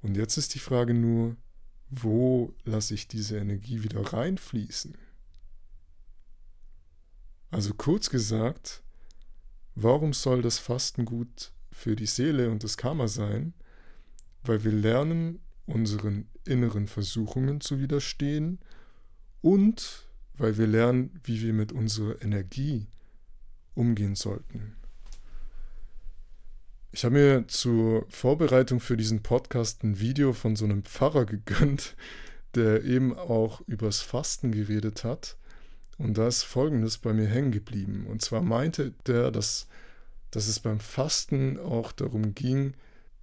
Und 0.01 0.17
jetzt 0.17 0.37
ist 0.37 0.55
die 0.55 0.59
Frage 0.59 0.93
nur, 0.93 1.35
wo 1.89 2.53
lasse 2.63 2.93
ich 2.93 3.07
diese 3.07 3.37
Energie 3.37 3.83
wieder 3.83 4.01
reinfließen? 4.01 4.97
Also 7.51 7.73
kurz 7.73 8.09
gesagt, 8.09 8.83
warum 9.75 10.13
soll 10.13 10.41
das 10.41 10.59
Fasten 10.59 11.05
gut 11.05 11.51
für 11.71 11.95
die 11.95 12.05
Seele 12.05 12.49
und 12.49 12.63
das 12.63 12.77
Karma 12.77 13.07
sein? 13.07 13.53
Weil 14.43 14.63
wir 14.63 14.71
lernen, 14.71 15.39
unseren 15.65 16.27
inneren 16.45 16.87
Versuchungen 16.87 17.61
zu 17.61 17.79
widerstehen 17.79 18.59
und 19.41 20.07
weil 20.37 20.57
wir 20.57 20.67
lernen, 20.67 21.19
wie 21.23 21.41
wir 21.41 21.53
mit 21.53 21.71
unserer 21.71 22.21
Energie 22.21 22.87
umgehen 23.73 24.15
sollten. 24.15 24.75
Ich 26.91 27.03
habe 27.03 27.15
mir 27.15 27.47
zur 27.47 28.05
Vorbereitung 28.09 28.79
für 28.79 28.95
diesen 28.95 29.21
Podcast 29.21 29.83
ein 29.83 29.99
Video 29.99 30.31
von 30.31 30.55
so 30.55 30.65
einem 30.65 30.83
Pfarrer 30.83 31.25
gegönnt, 31.25 31.95
der 32.55 32.83
eben 32.85 33.13
auch 33.17 33.61
übers 33.67 33.99
Fasten 33.99 34.51
geredet 34.51 35.03
hat. 35.03 35.37
Und 35.97 36.17
da 36.17 36.27
ist 36.27 36.43
Folgendes 36.43 36.97
bei 36.97 37.13
mir 37.13 37.27
hängen 37.27 37.51
geblieben. 37.51 38.05
Und 38.07 38.21
zwar 38.21 38.41
meinte 38.41 38.93
der, 39.07 39.31
dass, 39.31 39.67
dass 40.31 40.47
es 40.47 40.59
beim 40.59 40.79
Fasten 40.79 41.59
auch 41.59 41.91
darum 41.91 42.33
ging, 42.33 42.73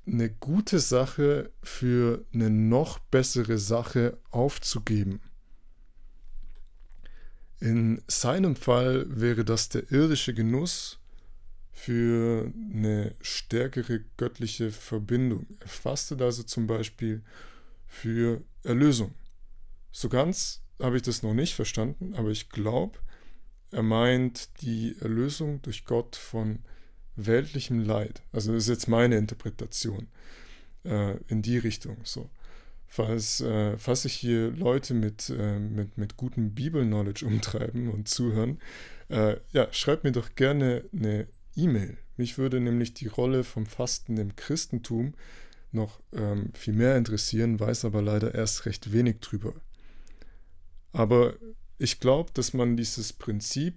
eine 0.06 0.30
gute 0.30 0.78
Sache 0.78 1.50
für 1.62 2.24
eine 2.34 2.50
noch 2.50 2.98
bessere 2.98 3.58
Sache 3.58 4.18
aufzugeben. 4.30 5.20
In 7.60 8.02
seinem 8.08 8.56
Fall 8.56 9.06
wäre 9.08 9.44
das 9.44 9.68
der 9.68 9.90
irdische 9.92 10.34
Genuss 10.34 10.98
für 11.70 12.52
eine 12.72 13.14
stärkere 13.20 14.00
göttliche 14.16 14.72
Verbindung. 14.72 15.46
Er 15.60 15.68
fastet 15.68 16.20
also 16.20 16.42
zum 16.42 16.66
Beispiel 16.66 17.22
für 17.86 18.42
Erlösung. 18.64 19.14
So 19.92 20.08
ganz 20.08 20.62
habe 20.80 20.96
ich 20.96 21.02
das 21.02 21.22
noch 21.22 21.34
nicht 21.34 21.54
verstanden, 21.54 22.14
aber 22.14 22.30
ich 22.30 22.48
glaube, 22.48 22.98
er 23.70 23.82
meint 23.82 24.60
die 24.60 24.96
Erlösung 25.00 25.62
durch 25.62 25.84
Gott 25.84 26.16
von 26.16 26.58
weltlichem 27.16 27.80
Leid. 27.80 28.22
Also 28.32 28.52
das 28.52 28.64
ist 28.64 28.68
jetzt 28.68 28.88
meine 28.88 29.16
Interpretation 29.16 30.08
äh, 30.84 31.16
in 31.28 31.42
die 31.42 31.58
Richtung. 31.58 31.98
So. 32.04 32.30
Falls, 32.86 33.40
äh, 33.40 33.78
falls 33.78 34.02
sich 34.02 34.14
hier 34.14 34.50
Leute 34.50 34.94
mit, 34.94 35.30
äh, 35.30 35.58
mit, 35.58 35.96
mit 35.96 36.16
gutem 36.16 36.54
Bibel-Knowledge 36.54 37.24
umtreiben 37.24 37.88
und 37.88 38.08
zuhören, 38.08 38.60
äh, 39.08 39.36
ja, 39.52 39.68
schreibt 39.72 40.04
mir 40.04 40.12
doch 40.12 40.34
gerne 40.34 40.84
eine 40.92 41.26
E-Mail. 41.56 41.96
Mich 42.16 42.38
würde 42.38 42.60
nämlich 42.60 42.94
die 42.94 43.08
Rolle 43.08 43.44
vom 43.44 43.66
Fasten 43.66 44.16
im 44.18 44.36
Christentum 44.36 45.14
noch 45.70 46.00
ähm, 46.12 46.50
viel 46.52 46.74
mehr 46.74 46.96
interessieren, 46.96 47.58
weiß 47.58 47.86
aber 47.86 48.02
leider 48.02 48.34
erst 48.34 48.66
recht 48.66 48.92
wenig 48.92 49.20
drüber. 49.20 49.54
Aber 50.92 51.34
ich 51.78 51.98
glaube, 51.98 52.30
dass 52.34 52.52
man 52.52 52.76
dieses 52.76 53.12
Prinzip 53.12 53.74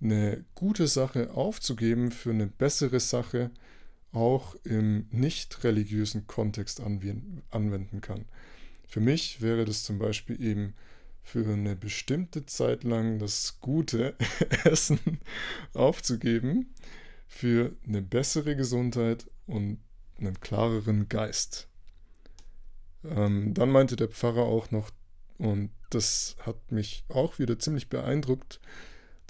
eine 0.00 0.44
gute 0.54 0.86
Sache 0.86 1.32
aufzugeben 1.32 2.10
für 2.10 2.30
eine 2.30 2.46
bessere 2.46 3.00
Sache 3.00 3.50
auch 4.12 4.56
im 4.64 5.06
nicht 5.10 5.62
religiösen 5.62 6.26
Kontext 6.26 6.80
anwenden 6.80 8.00
kann. 8.00 8.24
Für 8.86 9.00
mich 9.00 9.40
wäre 9.40 9.64
das 9.64 9.84
zum 9.84 9.98
Beispiel 9.98 10.42
eben 10.42 10.74
für 11.22 11.46
eine 11.46 11.76
bestimmte 11.76 12.46
Zeit 12.46 12.82
lang 12.82 13.18
das 13.18 13.60
gute 13.60 14.16
Essen 14.64 15.20
aufzugeben 15.74 16.74
für 17.28 17.76
eine 17.86 18.02
bessere 18.02 18.56
Gesundheit 18.56 19.26
und 19.46 19.78
einen 20.18 20.40
klareren 20.40 21.08
Geist. 21.08 21.68
Ähm, 23.04 23.54
dann 23.54 23.70
meinte 23.70 23.96
der 23.96 24.08
Pfarrer 24.08 24.42
auch 24.42 24.70
noch, 24.70 24.90
und 25.38 25.70
das 25.90 26.36
hat 26.40 26.72
mich 26.72 27.04
auch 27.08 27.38
wieder 27.38 27.58
ziemlich 27.58 27.88
beeindruckt, 27.88 28.60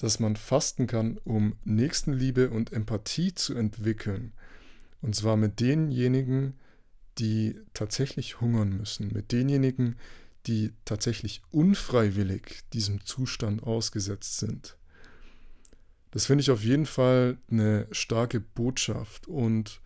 dass 0.00 0.18
man 0.18 0.36
fasten 0.36 0.86
kann, 0.86 1.18
um 1.24 1.56
Nächstenliebe 1.64 2.48
und 2.48 2.72
Empathie 2.72 3.34
zu 3.34 3.54
entwickeln. 3.54 4.32
Und 5.02 5.14
zwar 5.14 5.36
mit 5.36 5.60
denjenigen, 5.60 6.54
die 7.18 7.60
tatsächlich 7.74 8.40
hungern 8.40 8.76
müssen, 8.76 9.12
mit 9.12 9.30
denjenigen, 9.30 9.96
die 10.46 10.72
tatsächlich 10.86 11.42
unfreiwillig 11.50 12.62
diesem 12.72 13.04
Zustand 13.04 13.62
ausgesetzt 13.62 14.38
sind. 14.38 14.78
Das 16.12 16.26
finde 16.26 16.42
ich 16.42 16.50
auf 16.50 16.64
jeden 16.64 16.86
Fall 16.86 17.36
eine 17.50 17.86
starke 17.92 18.40
Botschaft 18.40 19.28
und 19.28 19.82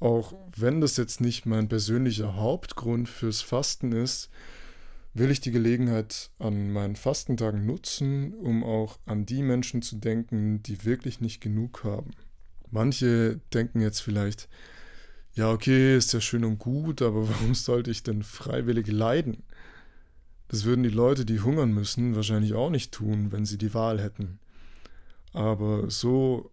auch 0.00 0.34
wenn 0.56 0.80
das 0.80 0.96
jetzt 0.96 1.20
nicht 1.20 1.44
mein 1.44 1.68
persönlicher 1.68 2.36
Hauptgrund 2.36 3.08
fürs 3.08 3.42
Fasten 3.42 3.92
ist, 3.92 4.30
will 5.18 5.30
ich 5.30 5.40
die 5.40 5.50
Gelegenheit 5.50 6.30
an 6.38 6.72
meinen 6.72 6.96
Fastentagen 6.96 7.64
nutzen, 7.64 8.34
um 8.34 8.62
auch 8.64 8.98
an 9.06 9.24
die 9.24 9.42
Menschen 9.42 9.82
zu 9.82 9.96
denken, 9.96 10.62
die 10.62 10.84
wirklich 10.84 11.20
nicht 11.20 11.40
genug 11.40 11.84
haben. 11.84 12.10
Manche 12.70 13.40
denken 13.54 13.80
jetzt 13.80 14.00
vielleicht, 14.00 14.48
ja, 15.34 15.50
okay, 15.50 15.96
ist 15.96 16.12
ja 16.12 16.20
schön 16.20 16.44
und 16.44 16.58
gut, 16.58 17.02
aber 17.02 17.28
warum 17.28 17.54
sollte 17.54 17.90
ich 17.90 18.02
denn 18.02 18.22
freiwillig 18.22 18.88
leiden? 18.88 19.42
Das 20.48 20.64
würden 20.64 20.82
die 20.82 20.90
Leute, 20.90 21.24
die 21.24 21.40
hungern 21.40 21.72
müssen, 21.72 22.14
wahrscheinlich 22.14 22.54
auch 22.54 22.70
nicht 22.70 22.92
tun, 22.92 23.32
wenn 23.32 23.44
sie 23.44 23.58
die 23.58 23.74
Wahl 23.74 24.00
hätten. 24.00 24.38
Aber 25.32 25.90
so 25.90 26.50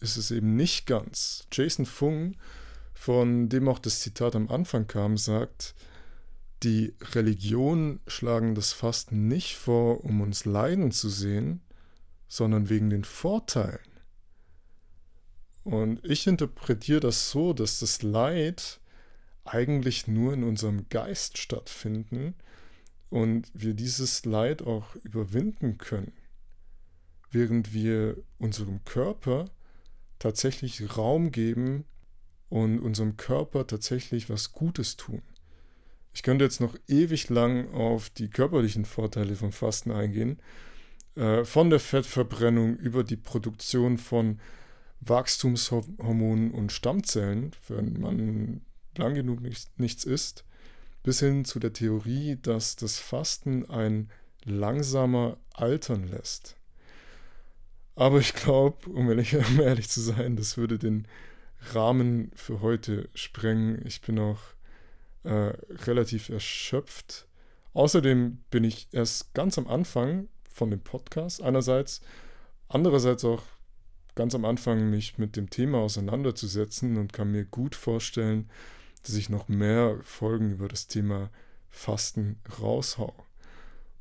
ist 0.00 0.16
es 0.16 0.30
eben 0.30 0.56
nicht 0.56 0.86
ganz. 0.86 1.46
Jason 1.52 1.86
Fung, 1.86 2.36
von 2.94 3.48
dem 3.48 3.68
auch 3.68 3.78
das 3.78 4.00
Zitat 4.00 4.36
am 4.36 4.48
Anfang 4.48 4.86
kam, 4.86 5.16
sagt, 5.16 5.74
die 6.66 6.94
Religionen 7.12 8.00
schlagen 8.08 8.56
das 8.56 8.72
Fasten 8.72 9.28
nicht 9.28 9.56
vor, 9.56 10.04
um 10.04 10.20
uns 10.20 10.44
leiden 10.44 10.90
zu 10.90 11.08
sehen, 11.08 11.60
sondern 12.26 12.68
wegen 12.68 12.90
den 12.90 13.04
Vorteilen. 13.04 13.78
Und 15.62 16.04
ich 16.04 16.26
interpretiere 16.26 16.98
das 16.98 17.30
so, 17.30 17.52
dass 17.52 17.78
das 17.78 18.02
Leid 18.02 18.80
eigentlich 19.44 20.08
nur 20.08 20.32
in 20.32 20.42
unserem 20.42 20.88
Geist 20.88 21.38
stattfinden 21.38 22.34
und 23.10 23.48
wir 23.54 23.74
dieses 23.74 24.24
Leid 24.24 24.62
auch 24.62 24.96
überwinden 24.96 25.78
können. 25.78 26.12
während 27.30 27.74
wir 27.74 28.16
unserem 28.38 28.82
Körper 28.84 29.44
tatsächlich 30.18 30.96
Raum 30.96 31.32
geben 31.32 31.84
und 32.48 32.78
unserem 32.78 33.16
Körper 33.16 33.66
tatsächlich 33.66 34.30
was 34.30 34.52
Gutes 34.52 34.96
tun. 34.96 35.22
Ich 36.16 36.22
könnte 36.22 36.46
jetzt 36.46 36.62
noch 36.62 36.74
ewig 36.88 37.28
lang 37.28 37.70
auf 37.74 38.08
die 38.08 38.30
körperlichen 38.30 38.86
Vorteile 38.86 39.36
vom 39.36 39.52
Fasten 39.52 39.90
eingehen, 39.90 40.40
äh, 41.14 41.44
von 41.44 41.68
der 41.68 41.78
Fettverbrennung 41.78 42.78
über 42.78 43.04
die 43.04 43.18
Produktion 43.18 43.98
von 43.98 44.40
Wachstumshormonen 45.00 46.52
und 46.52 46.72
Stammzellen, 46.72 47.52
wenn 47.68 48.00
man 48.00 48.62
lang 48.96 49.12
genug 49.12 49.42
nichts, 49.76 50.04
isst, 50.04 50.46
bis 51.02 51.20
hin 51.20 51.44
zu 51.44 51.58
der 51.58 51.74
Theorie, 51.74 52.38
dass 52.40 52.76
das 52.76 52.98
Fasten 52.98 53.68
ein 53.68 54.08
langsamer 54.42 55.36
altern 55.52 56.08
lässt. 56.08 56.56
Aber 57.94 58.20
ich 58.20 58.32
glaube, 58.32 58.88
um 58.88 59.06
um 59.10 59.60
ehrlich 59.60 59.90
zu 59.90 60.00
sein, 60.00 60.36
das 60.36 60.56
würde 60.56 60.78
den 60.78 61.06
Rahmen 61.74 62.30
für 62.34 62.62
heute 62.62 63.10
sprengen. 63.14 63.84
Ich 63.84 64.00
bin 64.00 64.18
auch 64.18 64.55
äh, 65.26 65.52
relativ 65.84 66.28
erschöpft. 66.28 67.26
Außerdem 67.74 68.38
bin 68.50 68.64
ich 68.64 68.88
erst 68.92 69.34
ganz 69.34 69.58
am 69.58 69.66
Anfang 69.66 70.28
von 70.50 70.70
dem 70.70 70.80
Podcast 70.80 71.42
einerseits, 71.42 72.00
andererseits 72.68 73.24
auch 73.24 73.42
ganz 74.14 74.34
am 74.34 74.44
Anfang 74.44 74.88
mich 74.88 75.18
mit 75.18 75.36
dem 75.36 75.50
Thema 75.50 75.78
auseinanderzusetzen 75.78 76.96
und 76.96 77.12
kann 77.12 77.32
mir 77.32 77.44
gut 77.44 77.74
vorstellen, 77.74 78.48
dass 79.02 79.14
ich 79.14 79.28
noch 79.28 79.48
mehr 79.48 79.98
Folgen 80.02 80.52
über 80.52 80.68
das 80.68 80.86
Thema 80.86 81.30
Fasten 81.68 82.40
raushau. 82.60 83.14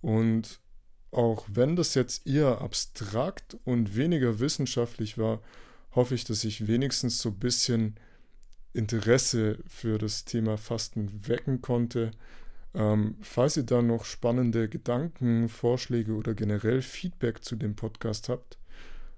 Und 0.02 0.60
auch 1.12 1.46
wenn 1.52 1.76
das 1.76 1.96
jetzt 1.96 2.28
eher 2.28 2.62
abstrakt 2.62 3.58
und 3.66 3.96
weniger 3.96 4.40
wissenschaftlich 4.40 5.18
war, 5.18 5.42
hoffe 5.92 6.16
ich, 6.16 6.24
dass 6.24 6.44
ich 6.44 6.68
wenigstens 6.68 7.20
so 7.20 7.30
ein 7.30 7.40
bisschen 7.40 7.96
Interesse 8.76 9.60
für 9.68 9.98
das 9.98 10.26
Thema 10.26 10.58
Fasten 10.58 11.28
wecken 11.28 11.62
konnte. 11.62 12.12
Ähm, 12.74 13.16
falls 13.22 13.58
ihr 13.58 13.64
da 13.64 13.82
noch 13.82 14.06
spannende 14.06 14.70
Gedanken, 14.70 15.50
Vorschläge 15.50 16.14
oder 16.14 16.34
generell 16.34 16.82
Feedback 16.82 17.44
zu 17.44 17.56
dem 17.56 17.76
Podcast 17.76 18.30
habt, 18.30 18.58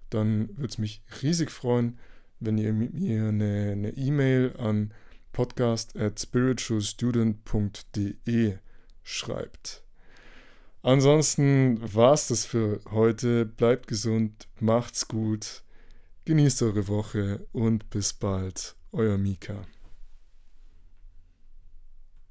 dann 0.09 0.49
würde 0.57 0.69
es 0.69 0.77
mich 0.77 1.01
riesig 1.21 1.51
freuen, 1.51 1.97
wenn 2.39 2.57
ihr 2.57 2.71
mir 2.71 3.27
eine 3.29 3.89
E-Mail 3.97 4.53
e 4.55 4.59
an 4.61 4.93
podcast 5.31 5.97
at 5.97 6.19
spiritualstudent.de 6.19 8.57
schreibt. 9.03 9.83
Ansonsten 10.83 11.81
war 11.93 12.13
es 12.13 12.27
das 12.27 12.45
für 12.45 12.79
heute. 12.91 13.45
Bleibt 13.45 13.87
gesund, 13.87 14.47
macht's 14.59 15.07
gut, 15.07 15.63
genießt 16.25 16.61
eure 16.61 16.87
Woche 16.87 17.47
und 17.51 17.89
bis 17.89 18.13
bald. 18.13 18.76
Euer 18.93 19.17
Mika. 19.17 19.65